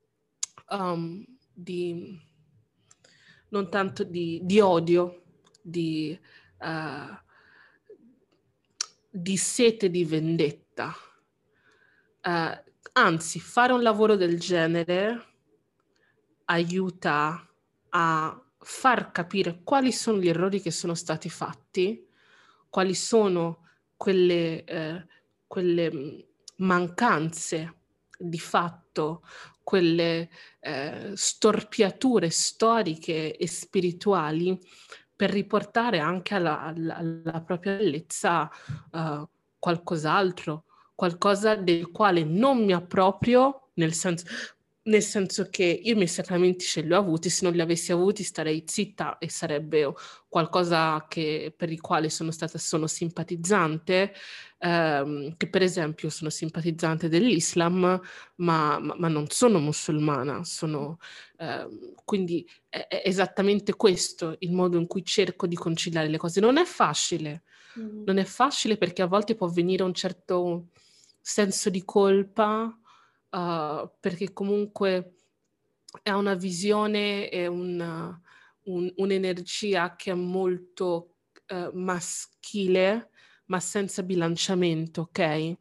[0.70, 2.20] um, di
[3.50, 5.22] non tanto di, di odio,
[5.62, 6.18] di,
[6.58, 7.28] uh,
[9.10, 10.94] di sete di vendetta.
[12.22, 12.56] Uh,
[12.92, 15.26] anzi, fare un lavoro del genere
[16.44, 17.48] aiuta
[17.90, 22.06] a far capire quali sono gli errori che sono stati fatti,
[22.68, 25.06] quali sono quelle, eh,
[25.46, 26.18] quelle mm,
[26.56, 27.74] mancanze
[28.18, 29.22] di fatto,
[29.62, 30.30] quelle
[30.60, 34.58] eh, storpiature storiche e spirituali
[35.20, 38.50] per riportare anche alla, alla, alla propria bellezza
[38.92, 40.64] uh, qualcos'altro,
[40.94, 44.24] qualcosa del quale non mi approprio, nel senso,
[44.82, 47.92] nel senso che io i miei sacramenti ce li ho avuti, se non li avessi
[47.92, 49.92] avuti starei zitta e sarebbe
[50.26, 54.14] qualcosa che, per il quale sono stata sono simpatizzante,
[54.58, 58.00] ehm, che per esempio sono simpatizzante dell'Islam,
[58.36, 60.98] ma, ma, ma non sono musulmana, sono,
[61.38, 66.40] ehm, quindi è, è, esattamente questo il modo in cui cerco di conciliare le cose.
[66.40, 67.42] Non è facile,
[67.78, 68.04] mm.
[68.06, 70.68] non è facile perché a volte può venire un certo
[71.20, 72.79] senso di colpa
[73.30, 75.14] uh, perché comunque
[76.02, 78.20] è una visione e una,
[78.64, 81.16] un, un'energia che è molto
[81.48, 83.10] uh, maschile,
[83.46, 85.54] ma senza bilanciamento, ok?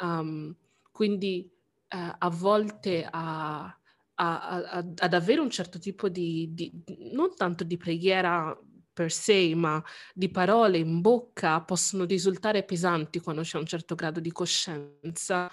[0.00, 0.56] Um,
[0.90, 1.50] quindi
[1.90, 3.74] uh, a volte a, a,
[4.14, 6.72] a, ad avere un certo tipo di, di,
[7.12, 8.58] non tanto di preghiera
[8.92, 9.82] per sé, ma
[10.14, 15.50] di parole in bocca possono risultare pesanti quando c'è un certo grado di coscienza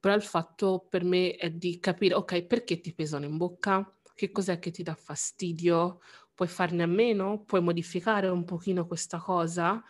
[0.00, 3.92] però il fatto per me è di capire, ok, perché ti pesano in bocca?
[4.14, 6.00] Che cos'è che ti dà fastidio?
[6.34, 7.42] Puoi farne a meno?
[7.44, 9.82] Puoi modificare un pochino questa cosa?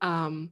[0.00, 0.50] Um,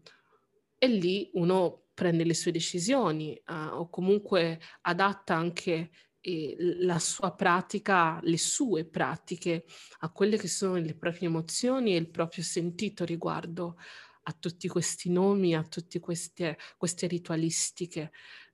[0.79, 5.91] e lì uno prende le sue decisioni uh, o comunque adatta anche
[6.21, 9.65] eh, la sua pratica, le sue pratiche
[10.01, 13.77] a quelle che sono le proprie emozioni e il proprio sentito riguardo
[14.25, 18.13] a tutti questi nomi, a tutte queste, queste ritualistiche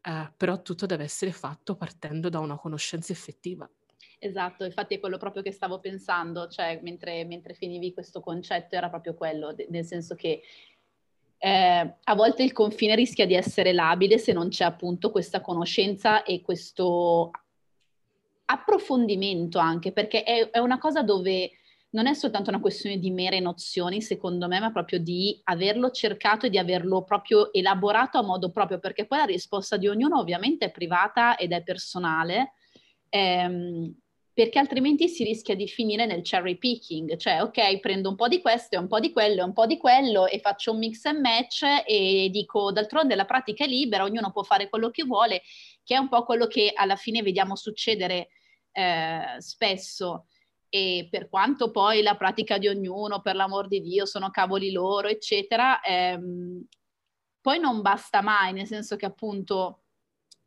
[0.09, 3.69] eh, però tutto deve essere fatto partendo da una conoscenza effettiva.
[4.19, 8.89] Esatto, infatti è quello proprio che stavo pensando, cioè mentre, mentre finivi questo concetto era
[8.89, 10.41] proprio quello, de- nel senso che
[11.37, 16.23] eh, a volte il confine rischia di essere labile se non c'è appunto questa conoscenza
[16.23, 17.31] e questo
[18.47, 21.51] approfondimento anche, perché è, è una cosa dove
[21.91, 26.47] non è soltanto una questione di mere nozioni, secondo me, ma proprio di averlo cercato
[26.47, 30.67] e di averlo proprio elaborato a modo proprio, perché poi la risposta di ognuno ovviamente
[30.67, 32.53] è privata ed è personale,
[33.09, 33.95] ehm,
[34.35, 38.41] perché altrimenti si rischia di finire nel cherry picking, cioè ok, prendo un po' di
[38.41, 41.07] questo e un po' di quello e un po' di quello e faccio un mix
[41.07, 45.43] and match e dico d'altronde la pratica è libera, ognuno può fare quello che vuole,
[45.83, 48.29] che è un po' quello che alla fine vediamo succedere
[48.71, 50.27] eh, spesso
[50.71, 55.09] e per quanto poi la pratica di ognuno, per l'amor di Dio, sono cavoli loro,
[55.09, 56.67] eccetera, ehm,
[57.41, 59.85] poi non basta mai, nel senso che appunto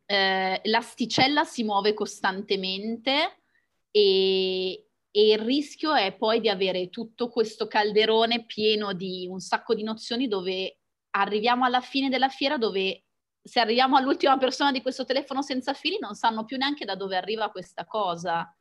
[0.06, 3.42] eh, l'asticella si muove costantemente
[3.90, 9.74] e, e il rischio è poi di avere tutto questo calderone pieno di un sacco
[9.74, 10.78] di nozioni dove
[11.14, 13.04] arriviamo alla fine della fiera dove
[13.42, 17.16] se arriviamo all'ultima persona di questo telefono senza fili non sanno più neanche da dove
[17.16, 18.54] arriva questa cosa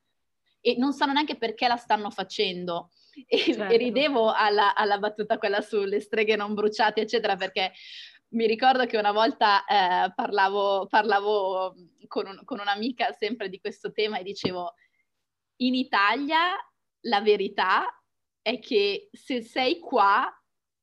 [0.61, 2.91] e non sanno neanche perché la stanno facendo.
[3.25, 3.73] E, certo.
[3.73, 7.73] e ridevo alla, alla, battuta quella sulle streghe non bruciate, eccetera, perché
[8.29, 11.75] mi ricordo che una volta eh, parlavo, parlavo
[12.07, 14.75] con, un, con un'amica sempre di questo tema e dicevo,
[15.57, 16.55] in Italia
[17.05, 17.85] la verità
[18.41, 20.33] è che se sei qua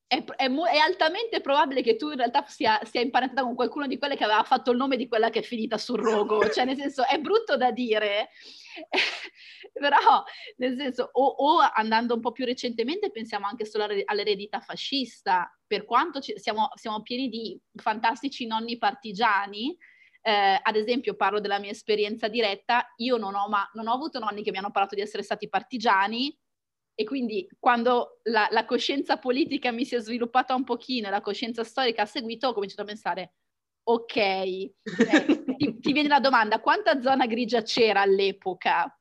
[0.06, 3.98] è, è, è, altamente probabile che tu in realtà sia, sia imparentata con qualcuno di
[3.98, 6.76] quelle che aveva fatto il nome di quella che è finita sul rogo, cioè nel
[6.76, 8.30] senso è brutto da dire,
[9.80, 10.22] però
[10.56, 15.84] nel senso, o, o, andando un po' più recentemente pensiamo anche solo all'eredità fascista, per
[15.84, 19.76] quanto ci, siamo, siamo, pieni di fantastici nonni partigiani,
[20.22, 24.18] eh, ad esempio parlo della mia esperienza diretta, io non ho, ma, non ho avuto
[24.18, 26.36] nonni che mi hanno parlato di essere stati partigiani,
[27.00, 31.20] e quindi quando la, la, coscienza politica mi si è sviluppata un pochino e la
[31.20, 33.34] coscienza storica ha seguito, ho cominciato a pensare,
[33.84, 34.74] ok, eh,
[35.56, 38.97] ti, ti, viene la domanda, quanta zona grigia c'era all'epoca?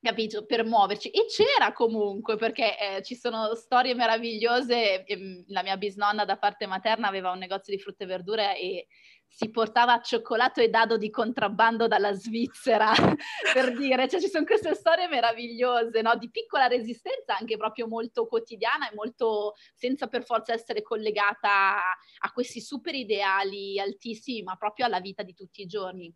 [0.00, 0.46] Capito?
[0.46, 1.10] Per muoverci.
[1.10, 5.04] E c'era comunque, perché eh, ci sono storie meravigliose.
[5.04, 8.86] E, la mia bisnonna da parte materna aveva un negozio di frutta e verdura e
[9.26, 12.92] si portava cioccolato e dado di contrabbando dalla Svizzera,
[13.52, 16.16] per dire, cioè ci sono queste storie meravigliose, no?
[16.16, 21.76] Di piccola resistenza anche proprio molto quotidiana e molto senza per forza essere collegata
[22.18, 26.12] a questi super ideali altissimi, ma proprio alla vita di tutti i giorni.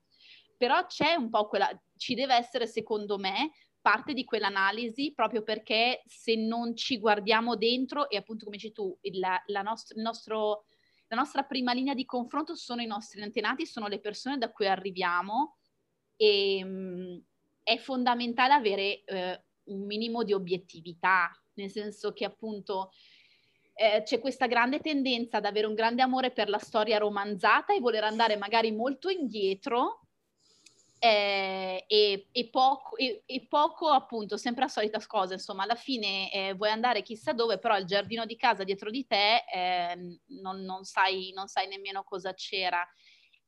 [0.56, 3.50] Però c'è un po' quella, ci deve essere secondo me
[3.82, 8.96] parte di quell'analisi proprio perché se non ci guardiamo dentro e appunto come dici tu,
[9.46, 10.64] la nost- il nostro
[11.12, 14.66] la nostra prima linea di confronto sono i nostri antenati, sono le persone da cui
[14.66, 15.58] arriviamo
[16.16, 17.18] e mh, mm,
[17.62, 22.92] è fondamentale avere eh, un minimo di obiettività, nel senso che appunto
[23.74, 27.80] eh, c'è questa grande tendenza ad avere un grande amore per la storia romanzata e
[27.80, 30.01] voler andare magari molto indietro
[31.04, 36.30] eh, e, e, poco, e, e, poco, appunto, sempre la solita cosa, insomma, alla fine
[36.32, 39.96] eh, vuoi andare chissà dove, però il giardino di casa dietro di te eh,
[40.40, 42.88] non, non, sai, non sai nemmeno cosa c'era.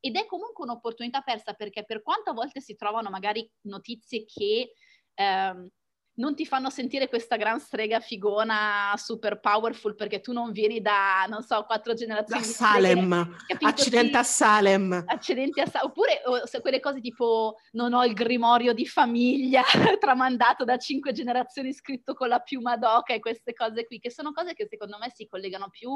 [0.00, 4.72] Ed è comunque un'opportunità persa perché per quanto a volte si trovano magari notizie che
[5.14, 5.68] ehm,
[6.16, 11.26] non ti fanno sentire questa gran strega figona super powerful perché tu non vieni da,
[11.28, 12.42] non so, quattro generazioni.
[12.42, 15.04] Da Salem, accidenti a Salem.
[15.06, 19.62] Accidenti a Salem, oppure o, quelle cose tipo non ho il grimorio di famiglia
[19.98, 24.32] tramandato da cinque generazioni scritto con la piuma d'oca e queste cose qui, che sono
[24.32, 25.90] cose che secondo me si collegano più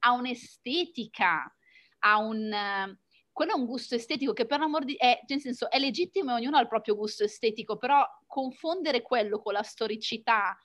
[0.00, 1.54] a un'estetica,
[2.00, 2.50] a un
[3.32, 4.94] quello è un gusto estetico che per l'amor di...
[4.94, 9.40] È, nel senso, è legittimo e ognuno ha il proprio gusto estetico, però confondere quello
[9.40, 10.56] con la storicità,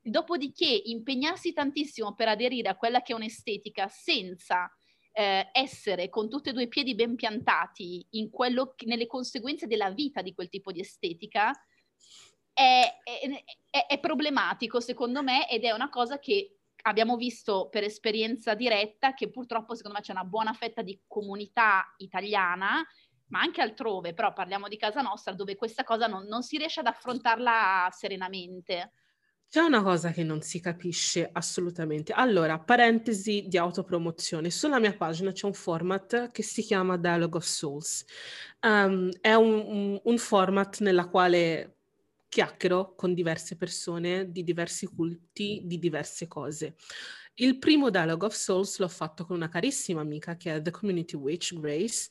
[0.00, 4.70] dopodiché impegnarsi tantissimo per aderire a quella che è un'estetica senza
[5.12, 10.22] eh, essere con tutti e due i piedi ben piantati quello, nelle conseguenze della vita
[10.22, 11.52] di quel tipo di estetica,
[12.52, 16.53] è, è, è problematico secondo me ed è una cosa che
[16.86, 21.94] abbiamo visto per esperienza diretta che purtroppo secondo me c'è una buona fetta di comunità
[21.98, 22.84] italiana,
[23.28, 26.80] ma anche altrove, però parliamo di casa nostra, dove questa cosa non, non si riesce
[26.80, 28.92] ad affrontarla serenamente.
[29.48, 32.12] C'è una cosa che non si capisce assolutamente.
[32.12, 34.50] Allora, parentesi di autopromozione.
[34.50, 38.04] Sulla mia pagina c'è un format che si chiama Dialogue of Souls.
[38.62, 41.73] Um, è un, un, un format nella quale
[42.34, 46.74] chiacchiero con diverse persone di diversi culti, di diverse cose.
[47.34, 51.16] Il primo Dialogue of Souls l'ho fatto con una carissima amica che è The Community
[51.16, 52.08] Witch, Grace,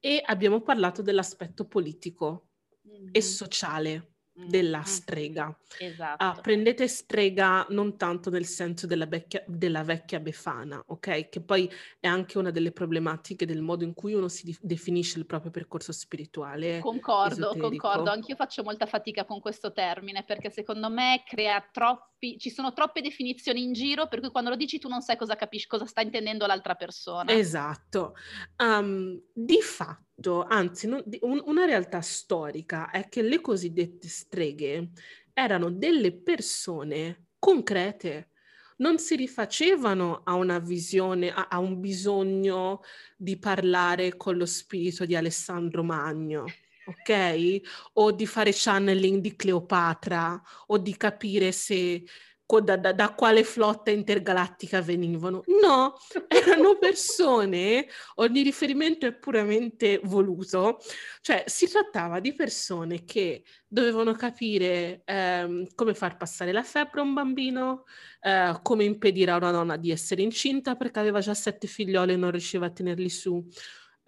[0.00, 2.48] e abbiamo parlato dell'aspetto politico
[2.88, 3.08] mm-hmm.
[3.12, 5.56] e sociale della strega.
[5.78, 6.22] Esatto.
[6.22, 11.28] Ah, prendete strega non tanto nel senso della vecchia, della vecchia befana, ok?
[11.30, 15.18] Che poi è anche una delle problematiche del modo in cui uno si di- definisce
[15.18, 16.80] il proprio percorso spirituale.
[16.80, 17.88] Concordo, esoterico.
[17.88, 18.10] concordo.
[18.10, 23.00] Anch'io faccio molta fatica con questo termine perché secondo me crea troppi, ci sono troppe
[23.00, 26.02] definizioni in giro per cui quando lo dici tu non sai cosa capisci, cosa sta
[26.02, 27.32] intendendo l'altra persona.
[27.32, 28.14] Esatto.
[28.58, 30.04] Um, di fatto
[30.48, 34.90] anzi non, un, una realtà storica è che le cosiddette streghe
[35.32, 38.30] erano delle persone concrete,
[38.78, 42.80] non si rifacevano a una visione, a, a un bisogno
[43.16, 46.44] di parlare con lo spirito di Alessandro Magno
[46.86, 47.60] ok?
[47.94, 52.04] O di fare channeling di Cleopatra o di capire se
[52.46, 55.42] da, da, da, quale flotta intergalattica venivano.
[55.60, 55.96] No,
[56.28, 60.78] erano persone, ogni riferimento è puramente voluto,
[61.20, 67.04] cioè si trattava di persone che dovevano capire ehm, come far passare la febbre a
[67.04, 67.84] un bambino,
[68.20, 72.16] eh, come impedire a una donna di essere incinta perché aveva già sette figlioli e
[72.16, 73.44] non riusciva a tenerli su.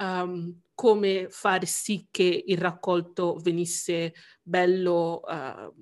[0.01, 5.75] Um, come fare sì che il raccolto venisse bello uh,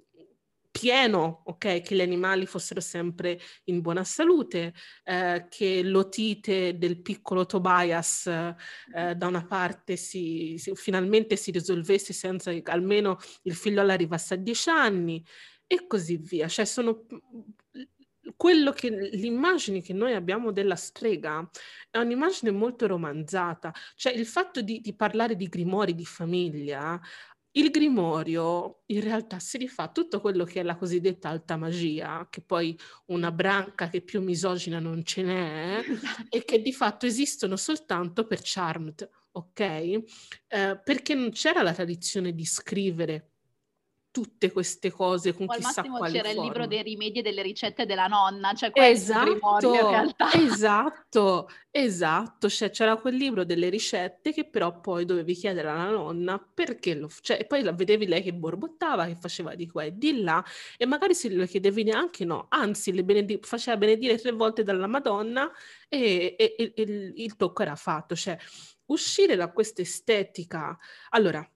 [0.78, 1.80] pieno, ok?
[1.80, 4.74] Che gli animali fossero sempre in buona salute,
[5.04, 12.12] eh, che l'otite del piccolo Tobias eh, da una parte si, si, finalmente si risolvesse
[12.12, 15.24] senza che almeno il figlio arrivasse a dieci anni.
[15.68, 16.46] e così via.
[16.48, 17.06] Cioè sono
[18.36, 21.48] quello che l'immagine che noi abbiamo della strega
[21.90, 27.00] è un'immagine molto romanzata, cioè il fatto di, di parlare di grimori di famiglia
[27.56, 32.42] il grimorio in realtà si rifà tutto quello che è la cosiddetta alta magia, che
[32.42, 35.82] poi una branca che più misogina non ce n'è,
[36.28, 39.60] e che di fatto esistono soltanto per Charmed, ok?
[39.60, 40.02] Eh,
[40.84, 43.35] perché non c'era la tradizione di scrivere
[44.16, 46.40] tutte queste cose con o chissà quali quale c'era forma.
[46.40, 50.32] il libro dei rimedi e delle ricette della nonna, cioè esatto, in realtà.
[50.32, 56.38] Esatto, esatto, cioè, c'era quel libro delle ricette che però poi dovevi chiedere alla nonna
[56.38, 57.10] perché lo...
[57.20, 60.42] Cioè, e poi la vedevi lei che borbottava, che faceva di qua e di là
[60.78, 64.86] e magari se lo chiedevi neanche no, anzi le benedi- faceva benedire tre volte dalla
[64.86, 65.52] Madonna
[65.90, 68.38] e, e, e, e il tocco era fatto, cioè
[68.86, 70.74] uscire da questa estetica...
[71.10, 71.46] Allora,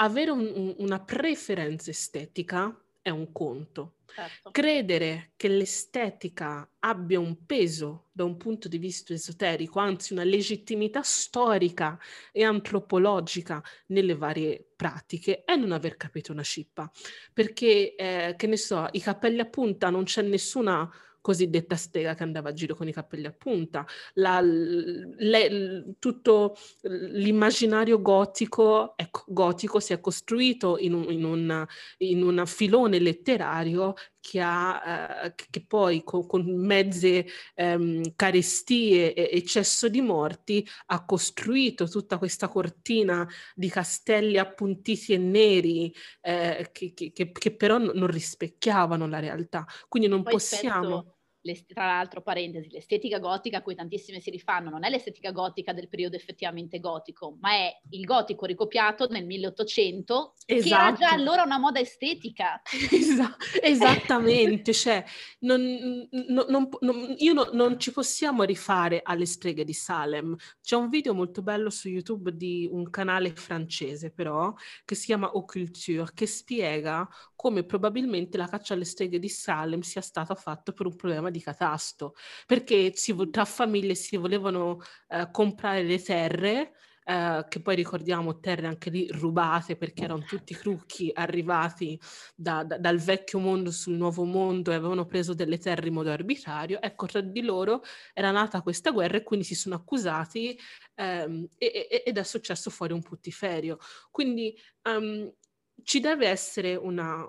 [0.00, 3.96] avere un, un, una preferenza estetica è un conto.
[4.12, 4.50] Certo.
[4.50, 11.00] Credere che l'estetica abbia un peso da un punto di vista esoterico, anzi una legittimità
[11.02, 11.98] storica
[12.32, 16.90] e antropologica nelle varie pratiche, è non aver capito una cippa.
[17.32, 20.90] Perché, eh, che ne so, i capelli a punta non c'è nessuna
[21.20, 28.00] cosiddetta stega che andava a giro con i capelli a punta, la, le, tutto l'immaginario
[28.00, 31.66] gotico, ecco, gotico si è costruito in un, in un,
[31.98, 39.88] in filone letterario che, ha, eh, che poi con, con mezze ehm, carestie e eccesso
[39.88, 47.12] di morti ha costruito tutta questa cortina di castelli appuntiti e neri eh, che, che,
[47.12, 49.66] che, però non rispecchiavano la realtà.
[49.88, 51.14] Quindi non poi possiamo...
[51.66, 55.88] Tra l'altro, parentesi, l'estetica gotica a cui tantissime si rifanno non è l'estetica gotica del
[55.88, 60.68] periodo effettivamente gotico, ma è il gotico ricopiato nel 1800, esatto.
[60.68, 62.60] che era già allora una moda estetica.
[62.90, 65.02] Esa- esattamente, cioè,
[65.40, 70.36] non, non, non, io non ci possiamo rifare alle streghe di Salem.
[70.60, 74.52] C'è un video molto bello su YouTube di un canale francese, però,
[74.84, 80.02] che si chiama Occulture, che spiega come probabilmente la caccia alle streghe di Salem sia
[80.02, 82.14] stata fatta per un problema di catasto,
[82.46, 86.72] perché si, tra famiglie si volevano eh, comprare le terre,
[87.10, 91.98] eh, che poi ricordiamo terre anche lì rubate perché erano tutti crucchi arrivati
[92.36, 96.10] da, da, dal vecchio mondo sul nuovo mondo e avevano preso delle terre in modo
[96.10, 96.80] arbitrario.
[96.80, 100.56] Ecco, tra di loro era nata questa guerra e quindi si sono accusati
[100.94, 103.78] ehm, e, e, ed è successo fuori un puttiferio.
[104.10, 105.32] Quindi um,
[105.82, 107.28] ci deve essere una,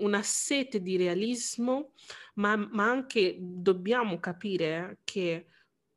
[0.00, 1.92] una sete di realismo,
[2.34, 5.46] ma, ma, anche dobbiamo capire che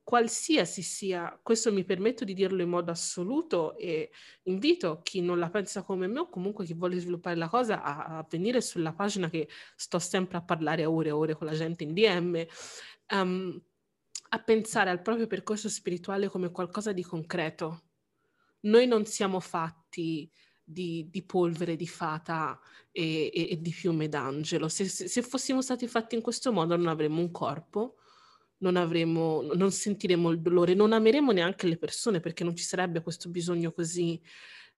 [0.04, 4.12] qualsiasi sia, questo mi permetto di dirlo in modo assoluto e
[4.44, 8.20] invito chi non la pensa come me o comunque chi vuole sviluppare la cosa a,
[8.20, 11.54] a venire sulla pagina che sto sempre a parlare a ore e ore con la
[11.54, 12.46] gente in DM, um,
[13.08, 13.62] ehm,
[14.30, 17.84] a pensare al proprio percorso spirituale come qualcosa di concreto.
[18.62, 20.30] Noi non siamo fatti
[20.66, 22.60] di, di, polvere di fata
[22.92, 24.68] e, e, e di fiume d'angelo.
[24.68, 27.98] Se, se, se, fossimo stati fatti in questo modo non avremmo un corpo,
[28.58, 33.02] non, avremo, non sentiremo il dolore, non ameremo neanche le persone perché non ci sarebbe
[33.02, 34.20] questo bisogno così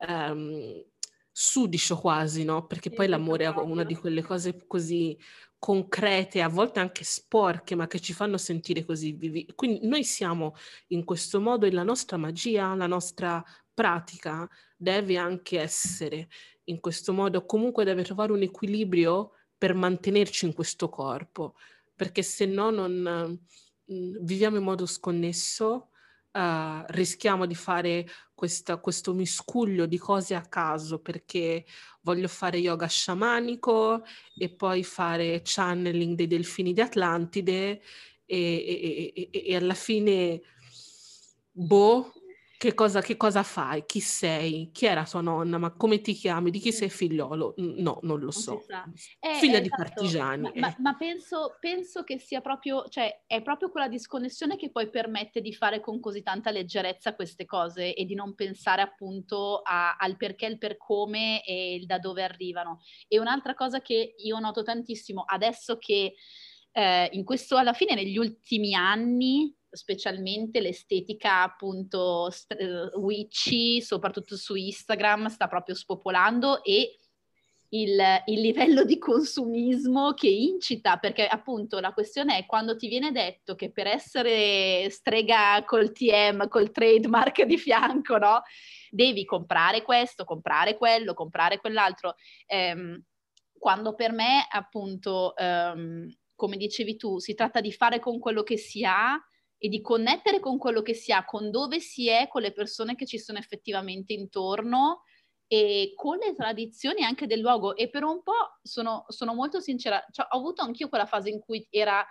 [0.08, 0.84] um,
[1.32, 2.66] sudicio quasi, no?
[2.66, 5.18] Perché poi l'amore è una di quelle cose così
[5.60, 9.46] concrete, a volte anche sporche, ma che ci fanno sentire così vivi.
[9.56, 10.56] Quindi noi siamo
[10.88, 16.30] in questo modo e la nostra magia, la nostra pratica deve anche essere
[16.66, 21.56] in questo modo, comunque deve trovare un equilibrio per mantenerci in questo corpo,
[21.96, 23.40] perché se no non
[23.92, 25.90] mm, viviamo in modo sconnesso,
[26.32, 31.66] uh, rischiamo di fare questa, questo miscuglio di cose a caso, perché
[32.02, 34.04] voglio fare yoga sciamanico
[34.38, 37.82] e poi fare channeling dei delfini di Atlantide
[38.26, 40.42] e, e, e, e alla fine,
[41.52, 42.12] boh,
[42.58, 43.86] che cosa, che cosa, fai?
[43.86, 44.72] Chi sei?
[44.74, 45.60] Chi era tua nonna?
[45.60, 46.50] Ma come ti chiami?
[46.50, 47.54] Di chi sei figliolo?
[47.58, 48.64] No, non lo so.
[49.20, 49.84] Eh, Figlia di esatto.
[49.84, 50.42] partigiani.
[50.42, 50.60] Ma, eh.
[50.60, 55.40] ma, ma penso, penso, che sia proprio, cioè, è proprio quella disconnessione che poi permette
[55.40, 60.18] di fare con così tanta leggerezza queste cose e di non pensare appunto a, al
[60.18, 62.82] perché, il per come e il da dove arrivano.
[63.08, 66.16] E un'altra cosa che io noto tantissimo adesso che
[66.72, 74.36] eh, in questo, alla fine, negli ultimi anni, specialmente l'estetica appunto st- eh, witchy, soprattutto
[74.36, 76.98] su Instagram, sta proprio spopolando e
[77.70, 83.12] il, il, livello di consumismo che incita, perché appunto la questione è quando ti viene
[83.12, 88.42] detto che per essere strega col TM, col trademark di fianco, no?
[88.90, 92.16] Devi comprare questo, comprare quello, comprare quell'altro.
[92.46, 93.04] Ehm,
[93.58, 98.56] quando per me appunto, um, come dicevi tu, si tratta di fare con quello che
[98.56, 99.20] si ha
[99.58, 102.96] e di connettere con quello che si ha, con dove si è, con le persone
[102.96, 105.04] che ci sono effettivamente intorno
[105.48, 107.76] e con le tradizioni anche del luogo.
[107.76, 111.40] E per un po' sono, sono molto sincera, cioè, ho avuto anch'io quella fase in
[111.40, 112.06] cui era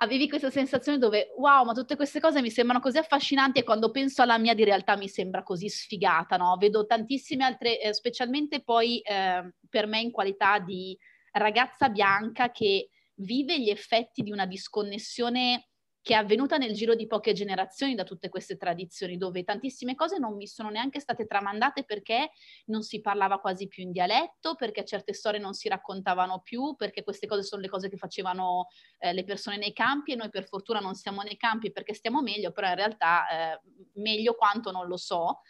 [0.00, 3.90] avevi questa sensazione dove wow, ma tutte queste cose mi sembrano così affascinanti e quando
[3.90, 6.56] penso alla mia di realtà mi sembra così sfigata, no?
[6.58, 10.96] Vedo tantissime altre, eh, specialmente poi eh, per me in qualità di
[11.32, 12.90] ragazza bianca che
[13.20, 15.68] vive gli effetti di una disconnessione
[16.06, 20.18] che è avvenuta nel giro di poche generazioni da tutte queste tradizioni, dove tantissime cose
[20.18, 22.30] non mi sono neanche state tramandate perché
[22.66, 27.02] non si parlava quasi più in dialetto, perché certe storie non si raccontavano più, perché
[27.02, 28.68] queste cose sono le cose che facevano
[29.00, 32.22] eh, le persone nei campi e noi per fortuna non siamo nei campi perché stiamo
[32.22, 33.60] meglio, però in realtà eh,
[33.94, 35.40] meglio quanto non lo so.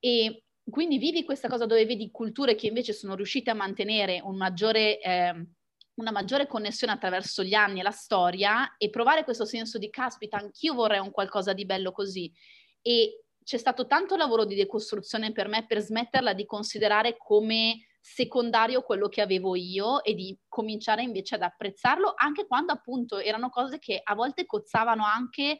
[0.00, 4.36] E quindi vivi questa cosa dove vedi culture che invece sono riuscite a mantenere un
[4.36, 5.00] maggiore...
[5.00, 5.46] Eh,
[6.00, 10.38] una maggiore connessione attraverso gli anni e la storia e provare questo senso di caspita,
[10.38, 12.32] anch'io vorrei un qualcosa di bello così.
[12.80, 18.82] E c'è stato tanto lavoro di decostruzione per me per smetterla di considerare come secondario
[18.82, 23.78] quello che avevo io e di cominciare invece ad apprezzarlo anche quando appunto erano cose
[23.78, 25.58] che a volte cozzavano anche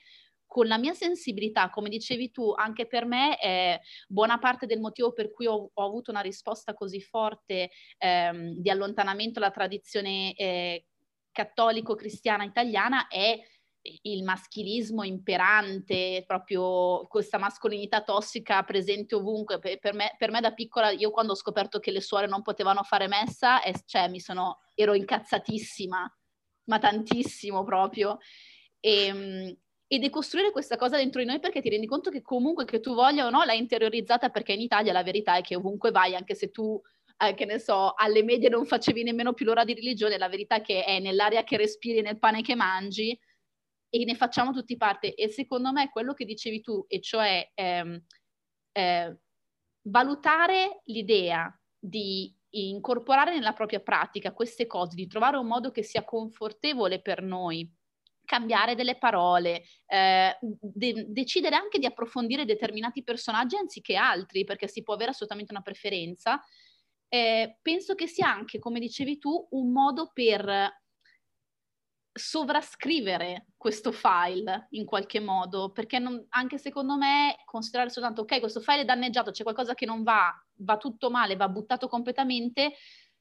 [0.51, 3.79] con la mia sensibilità, come dicevi tu, anche per me è
[4.09, 8.69] buona parte del motivo per cui ho, ho avuto una risposta così forte ehm, di
[8.69, 10.87] allontanamento alla tradizione eh,
[11.31, 13.39] cattolico-cristiana italiana è
[14.03, 19.61] il maschilismo imperante, proprio questa mascolinità tossica presente ovunque.
[19.61, 22.43] Per, per, me, per, me, da piccola, io quando ho scoperto che le suore non
[22.43, 26.19] potevano fare messa, eh, cioè mi sono, ero incazzatissima,
[26.65, 28.19] ma tantissimo proprio.
[28.81, 29.57] E, ehm,
[29.93, 32.95] e decostruire questa cosa dentro di noi perché ti rendi conto che comunque che tu
[32.95, 36.37] voglia o no l'hai interiorizzata perché in Italia la verità è che ovunque vai, anche
[36.37, 36.81] se tu,
[37.17, 40.57] eh, che ne so, alle medie non facevi nemmeno più l'ora di religione, la verità
[40.57, 43.19] è che è nell'aria che respiri, nel pane che mangi
[43.89, 45.13] e ne facciamo tutti parte.
[45.13, 48.01] E secondo me quello che dicevi tu, e cioè ehm,
[48.71, 49.19] eh,
[49.89, 56.05] valutare l'idea di incorporare nella propria pratica queste cose, di trovare un modo che sia
[56.05, 57.69] confortevole per noi
[58.31, 64.85] cambiare delle parole, eh, de- decidere anche di approfondire determinati personaggi anziché altri, perché si
[64.85, 66.41] può avere assolutamente una preferenza.
[67.09, 70.79] Eh, penso che sia anche, come dicevi tu, un modo per
[72.13, 78.61] sovrascrivere questo file in qualche modo, perché non, anche secondo me considerare soltanto ok, questo
[78.61, 82.75] file è danneggiato, c'è qualcosa che non va, va tutto male, va buttato completamente,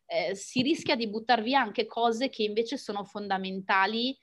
[0.06, 4.16] eh, si rischia di buttar via anche cose che invece sono fondamentali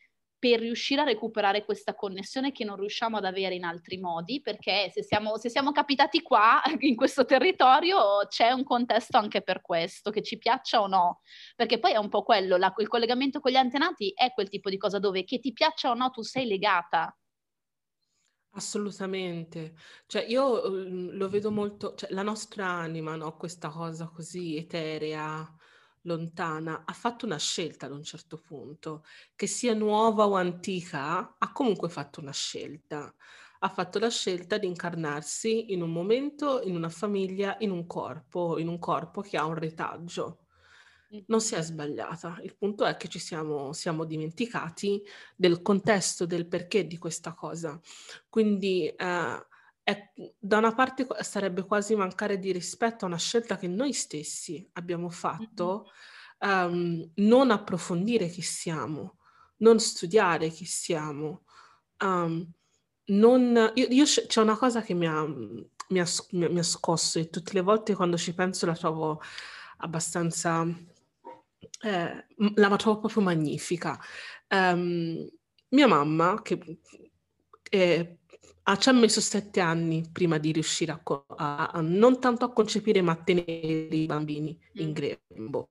[0.48, 4.90] per riuscire a recuperare questa connessione che non riusciamo ad avere in altri modi, perché
[4.92, 10.10] se siamo, se siamo capitati qua, in questo territorio, c'è un contesto anche per questo,
[10.10, 11.20] che ci piaccia o no,
[11.56, 14.70] perché poi è un po' quello, la, il collegamento con gli antenati è quel tipo
[14.70, 17.16] di cosa dove che ti piaccia o no tu sei legata.
[18.56, 19.74] Assolutamente,
[20.06, 23.36] cioè io uhm, lo vedo molto, cioè la nostra anima, no?
[23.36, 25.54] Questa cosa così eterea,
[26.06, 29.04] lontana, ha fatto una scelta ad un certo punto,
[29.34, 33.14] che sia nuova o antica, ha comunque fatto una scelta.
[33.60, 38.58] Ha fatto la scelta di incarnarsi in un momento, in una famiglia, in un corpo,
[38.58, 40.40] in un corpo che ha un retaggio.
[41.26, 42.38] Non si è sbagliata.
[42.42, 45.02] Il punto è che ci siamo, siamo dimenticati
[45.34, 47.80] del contesto, del perché di questa cosa.
[48.28, 49.46] Quindi eh,
[49.88, 54.68] è, da una parte sarebbe quasi mancare di rispetto a una scelta che noi stessi
[54.72, 55.92] abbiamo fatto,
[56.44, 56.72] mm-hmm.
[56.72, 59.18] um, non approfondire chi siamo,
[59.58, 61.44] non studiare chi siamo.
[62.02, 62.50] Um,
[63.04, 67.30] non, io, io, c'è una cosa che mi ha, mi, ha, mi ha, scosso e
[67.30, 69.22] tutte le volte quando ci penso la trovo
[69.76, 70.66] abbastanza,
[71.82, 72.26] eh,
[72.56, 73.96] la trovo proprio magnifica.
[74.48, 75.30] Um,
[75.68, 76.80] mia mamma, che
[77.70, 78.18] eh,
[78.68, 82.44] Ah, ci ha messo sette anni prima di riuscire a, co- a, a non tanto
[82.44, 84.92] a concepire, ma a tenere i bambini in mm.
[84.92, 85.70] grembo.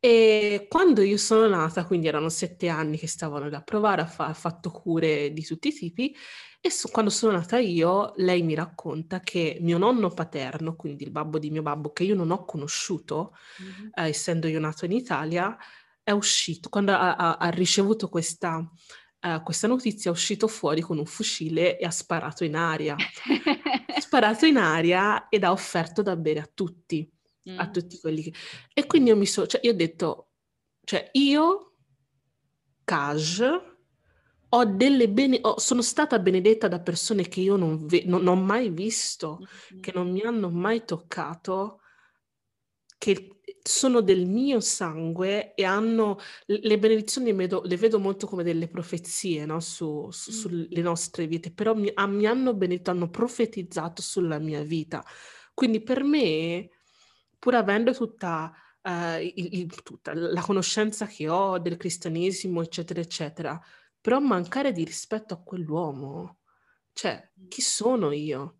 [0.00, 4.32] E quando io sono nata, quindi erano sette anni che stavano da provare, ha fa-
[4.32, 6.16] fatto cure di tutti i tipi,
[6.62, 11.10] e so- quando sono nata io, lei mi racconta che mio nonno paterno, quindi il
[11.10, 13.88] babbo di mio babbo, che io non ho conosciuto, mm-hmm.
[13.92, 15.54] eh, essendo io nato in Italia,
[16.02, 18.66] è uscito, quando ha, ha, ha ricevuto questa
[19.20, 22.94] uh, questa notizia è uscito fuori con un fucile e ha sparato in aria.
[22.94, 27.10] ha sparato in aria ed ha offerto da bere a tutti,
[27.50, 27.58] mm.
[27.58, 28.32] a tutti quelli che...
[28.72, 30.28] E quindi io mi sono, cioè io ho detto,
[30.84, 31.74] cioè io,
[32.84, 33.42] Kaj,
[34.50, 38.38] ho delle bene, ho, sono stata benedetta da persone che io non, ve, non, non
[38.38, 39.82] ho mai visto, mm-hmm.
[39.82, 41.77] che non mi hanno mai toccato
[42.98, 48.68] che sono del mio sangue e hanno le benedizioni vedo, le vedo molto come delle
[48.68, 49.60] profezie no?
[49.60, 54.62] su, su, sulle nostre vite, però mi, ah, mi hanno benedetto, hanno profetizzato sulla mia
[54.62, 55.04] vita.
[55.54, 56.70] Quindi per me,
[57.38, 63.60] pur avendo tutta, uh, il, il, tutta la conoscenza che ho del cristianesimo, eccetera, eccetera,
[64.00, 66.38] però mancare di rispetto a quell'uomo,
[66.92, 68.57] cioè, chi sono io?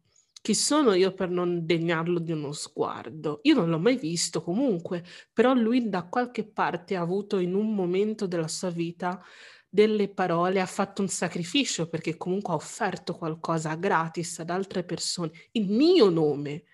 [0.49, 3.41] Chi sono io per non degnarlo di uno sguardo?
[3.43, 7.75] Io non l'ho mai visto comunque, però lui da qualche parte ha avuto in un
[7.75, 9.23] momento della sua vita
[9.69, 15.33] delle parole, ha fatto un sacrificio perché comunque ha offerto qualcosa gratis ad altre persone,
[15.53, 16.65] in mio nome,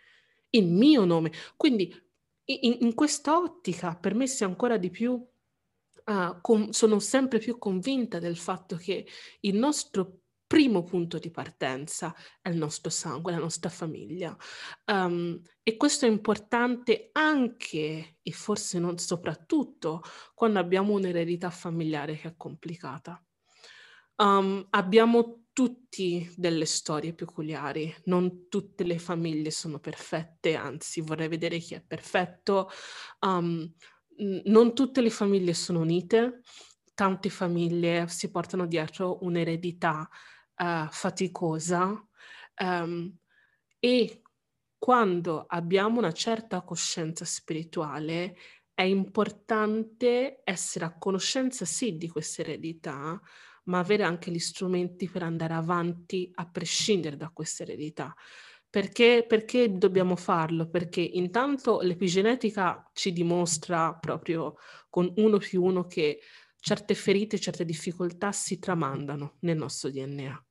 [0.51, 1.33] il mio nome.
[1.57, 1.93] Quindi
[2.45, 7.41] in, in questa ottica per me si è ancora di più, uh, com- sono sempre
[7.41, 9.05] più convinta del fatto che
[9.41, 10.21] il nostro
[10.55, 14.37] primo punto di partenza è il nostro sangue, la nostra famiglia.
[14.85, 20.01] Um, e questo è importante anche e forse non soprattutto
[20.33, 23.21] quando abbiamo un'eredità familiare che è complicata.
[24.15, 31.59] Um, abbiamo tutti delle storie peculiari, non tutte le famiglie sono perfette, anzi vorrei vedere
[31.59, 32.69] chi è perfetto.
[33.27, 33.75] Um,
[34.45, 36.43] non tutte le famiglie sono unite,
[36.95, 40.09] tante famiglie si portano dietro un'eredità
[40.57, 42.07] uh, faticosa
[42.61, 43.17] um,
[43.79, 44.23] e
[44.79, 48.37] quando abbiamo una certa coscienza spirituale
[48.75, 53.19] è importante essere a conoscenza sì di questa eredità,
[53.65, 58.15] ma avere anche gli strumenti per andare avanti a prescindere da questa eredità.
[58.69, 60.69] Perché, perché dobbiamo farlo?
[60.69, 64.57] Perché intanto l'epigenetica ci dimostra proprio
[64.91, 66.21] con uno più uno che
[66.65, 70.47] certe ferite, certe difficoltà si tramandano nel nostro DNA.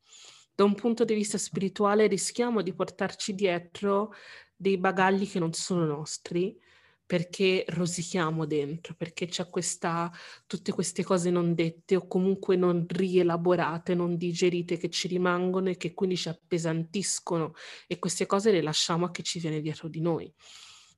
[0.53, 4.13] Da un punto di vista spirituale rischiamo di portarci dietro
[4.55, 6.55] dei bagagli che non sono nostri
[7.03, 10.11] perché rosichiamo dentro, perché c'è questa,
[10.45, 15.77] tutte queste cose non dette o comunque non rielaborate, non digerite che ci rimangono e
[15.77, 17.55] che quindi ci appesantiscono
[17.87, 20.31] e queste cose le lasciamo a chi ci viene dietro di noi.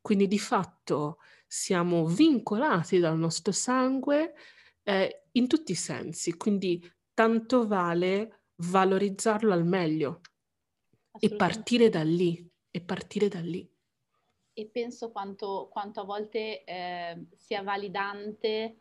[0.02, 4.34] Quindi di fatto siamo vincolati dal nostro sangue
[4.86, 6.82] eh, in tutti i sensi, quindi
[7.14, 10.22] tanto vale valorizzarlo al meglio
[11.20, 13.70] e partire da lì, e partire da lì.
[14.54, 18.78] E penso quanto, quanto a volte eh, sia validante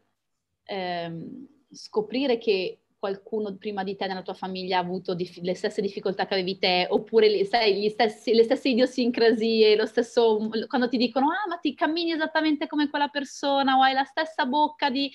[0.65, 5.83] eh, scoprire che qualcuno prima di te nella tua famiglia ha avuto dif- le stesse
[5.83, 11.27] difficoltà che avevi te, oppure sai, stessi, le stesse idiosincrasie, lo stesso, quando ti dicono,
[11.31, 15.13] ah, ma ti cammini esattamente come quella persona, o hai la stessa bocca di...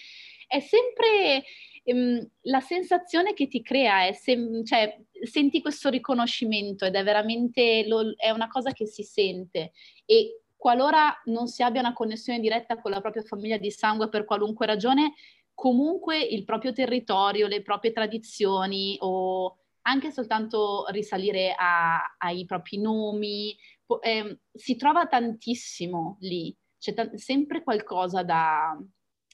[0.50, 1.43] È sempre
[1.84, 4.36] ehm, la sensazione che ti crea è, se,
[4.66, 9.74] cioè, senti questo riconoscimento ed è veramente, lo, è una cosa che si sente.
[10.06, 14.26] E qualora non si abbia una connessione diretta con la propria famiglia di sangue per
[14.26, 15.14] qualunque ragione,
[15.54, 23.56] comunque il proprio territorio, le proprie tradizioni o anche soltanto risalire a, ai propri nomi,
[24.02, 28.76] eh, si trova tantissimo lì, c'è t- sempre qualcosa da,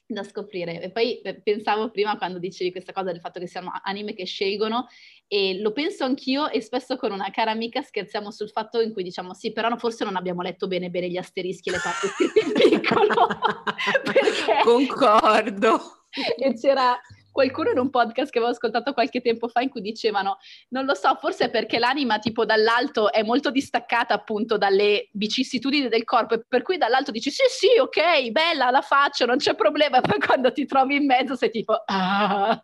[0.08, 0.82] da scoprire.
[0.82, 4.26] E poi eh, pensavo prima quando dicevi questa cosa del fatto che siano anime che
[4.26, 4.88] scelgono
[5.28, 9.04] e lo penso anch'io e spesso con una cara amica scherziamo sul fatto in cui
[9.04, 12.40] diciamo sì, però forse non abbiamo letto bene bene gli asterischi e le parti scritte
[12.40, 13.28] in piccolo.
[14.04, 14.62] perché...
[14.64, 15.80] Concordo.
[16.38, 16.98] E c'era
[17.36, 20.38] qualcuno in un podcast che avevo ascoltato qualche tempo fa in cui dicevano,
[20.70, 26.06] non lo so, forse perché l'anima tipo dall'alto è molto distaccata appunto dalle vicissitudini del
[26.06, 30.00] corpo e per cui dall'alto dici sì sì ok, bella, la faccio, non c'è problema,
[30.00, 32.64] poi quando ti trovi in mezzo sei tipo ah.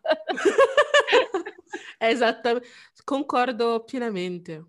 [1.98, 2.66] Esattamente,
[3.04, 4.64] concordo pienamente.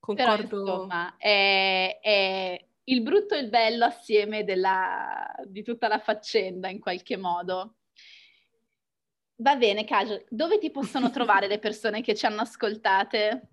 [0.00, 0.62] Concordo.
[0.62, 6.70] Però, insomma, è, è il brutto e il bello assieme della, di tutta la faccenda
[6.70, 7.74] in qualche modo.
[9.40, 13.50] Va bene, Kaja, dove ti possono trovare le persone che ci hanno ascoltate?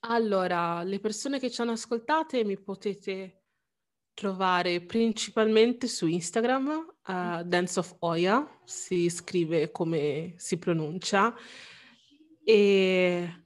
[0.00, 3.42] Allora, le persone che ci hanno ascoltate mi potete
[4.14, 11.34] trovare principalmente su Instagram, uh, Dance of Oya, si scrive come si pronuncia,
[12.44, 13.42] e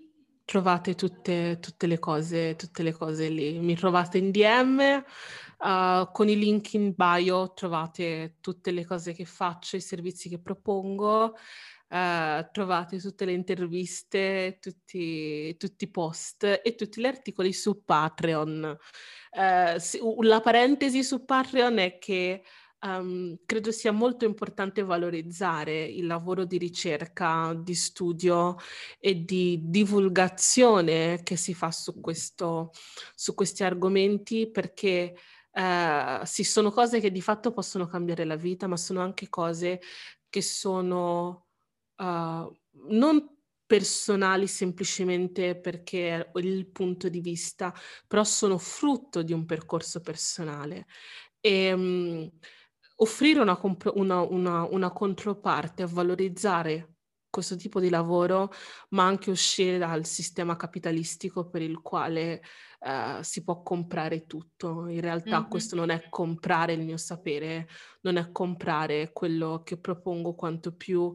[0.46, 3.58] trovate tutte, tutte, le, cose, tutte le cose lì.
[3.58, 5.04] Mi trovate in DM,
[5.58, 10.40] uh, con i link in bio trovate tutte le cose che faccio, i servizi che
[10.40, 11.34] propongo.
[11.88, 18.76] Uh, trovate tutte le interviste, tutti, tutti i post e tutti gli articoli su Patreon.
[19.30, 22.42] Uh, la parentesi su Patreon è che
[22.86, 28.56] um, credo sia molto importante valorizzare il lavoro di ricerca, di studio
[28.98, 32.72] e di divulgazione che si fa su, questo,
[33.14, 35.16] su questi argomenti perché
[35.58, 39.80] Uh, sì, sono cose che di fatto possono cambiare la vita, ma sono anche cose
[40.28, 41.46] che sono
[41.96, 42.56] uh,
[42.90, 43.34] non
[43.64, 47.72] personali semplicemente perché ho il punto di vista,
[48.06, 50.86] però sono frutto di un percorso personale.
[51.40, 52.30] E um,
[52.96, 56.90] offrire una, comp- una, una, una controparte a valorizzare
[57.30, 58.50] questo tipo di lavoro,
[58.90, 62.42] ma anche uscire dal sistema capitalistico per il quale
[62.86, 64.86] uh, si può comprare tutto.
[64.86, 65.50] In realtà mm-hmm.
[65.50, 67.68] questo non è comprare il mio sapere,
[68.02, 71.14] non è comprare quello che propongo, quanto più uh,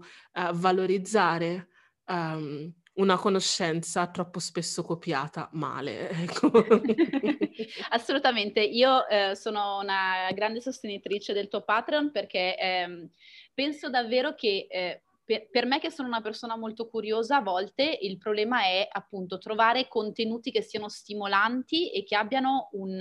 [0.53, 1.69] valorizzare
[2.07, 6.09] um, una conoscenza troppo spesso copiata male.
[6.09, 6.51] Ecco.
[7.89, 13.09] Assolutamente, io eh, sono una grande sostenitrice del tuo Patreon perché eh,
[13.53, 15.01] penso davvero che eh,
[15.31, 19.37] per, per, me che sono una persona molto curiosa, a volte il problema è appunto
[19.37, 22.99] trovare contenuti che siano stimolanti e che abbiano un,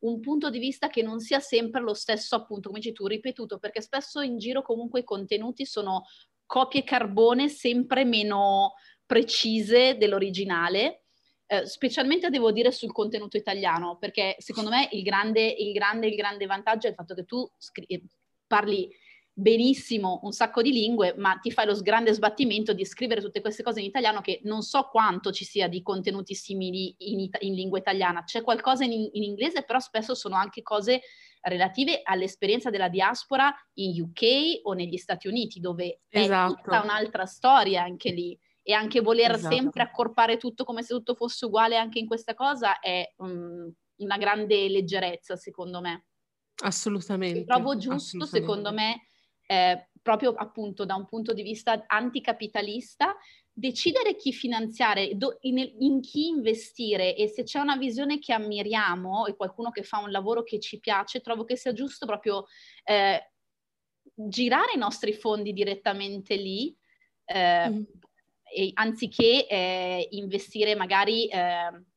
[0.00, 3.58] un punto di vista che non sia sempre lo stesso, appunto, come dici tu, ripetuto,
[3.58, 6.04] perché spesso in giro comunque i contenuti sono
[6.46, 11.02] copie carbone sempre meno precise dell'originale.
[11.48, 16.14] Eh, specialmente devo dire sul contenuto italiano, perché secondo me il grande, il grande, il
[16.14, 18.04] grande vantaggio è il fatto che tu scri-
[18.46, 18.88] parli
[19.38, 23.62] benissimo un sacco di lingue, ma ti fai lo grande sbattimento di scrivere tutte queste
[23.62, 27.52] cose in italiano che non so quanto ci sia di contenuti simili in, it- in
[27.52, 28.24] lingua italiana.
[28.24, 31.02] C'è qualcosa in, in, inglese, però spesso sono anche cose
[31.42, 36.54] relative all'esperienza della diaspora in UK o negli Stati Uniti, dove esatto.
[36.54, 38.38] è tutta un'altra storia anche lì.
[38.62, 39.54] E anche voler esatto.
[39.54, 44.16] sempre accorpare tutto come se tutto fosse uguale anche in questa cosa è um, una
[44.16, 46.06] grande leggerezza, secondo me.
[46.64, 47.44] Assolutamente.
[47.44, 48.38] Trovo giusto, assolutamente.
[48.38, 49.06] secondo me,
[49.46, 53.16] eh, proprio appunto da un punto di vista anticapitalista,
[53.52, 59.26] decidere chi finanziare, do, in, in, chi investire e se c'è una visione che ammiriamo
[59.26, 62.44] e qualcuno che fa un lavoro che ci piace, trovo che sia giusto proprio
[62.84, 63.32] eh,
[64.14, 66.76] girare i nostri fondi direttamente lì,
[67.24, 67.82] eh, mm.
[68.54, 71.28] e, anziché eh, investire magari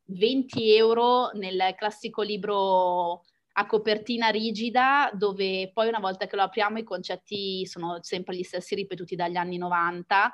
[0.06, 3.26] 20 eh, euro nel classico libro
[3.60, 8.44] a copertina rigida dove poi una volta che lo apriamo i concetti sono sempre gli
[8.44, 10.34] stessi ripetuti dagli anni 90.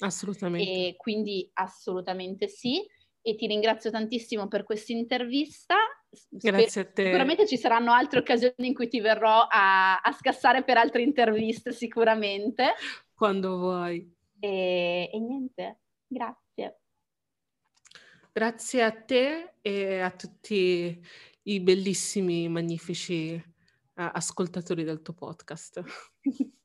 [0.00, 0.70] Assolutamente.
[0.70, 2.84] E quindi assolutamente sì.
[3.22, 5.76] E ti ringrazio tantissimo per questa intervista.
[6.28, 7.04] Grazie a te.
[7.04, 11.72] Sicuramente ci saranno altre occasioni in cui ti verrò a, a scassare per altre interviste,
[11.72, 12.74] sicuramente.
[13.14, 14.12] Quando vuoi.
[14.40, 16.80] E, e niente, grazie.
[18.32, 21.00] Grazie a te e a tutti
[21.44, 23.42] i bellissimi, magnifici uh,
[24.12, 25.82] ascoltatori del tuo podcast.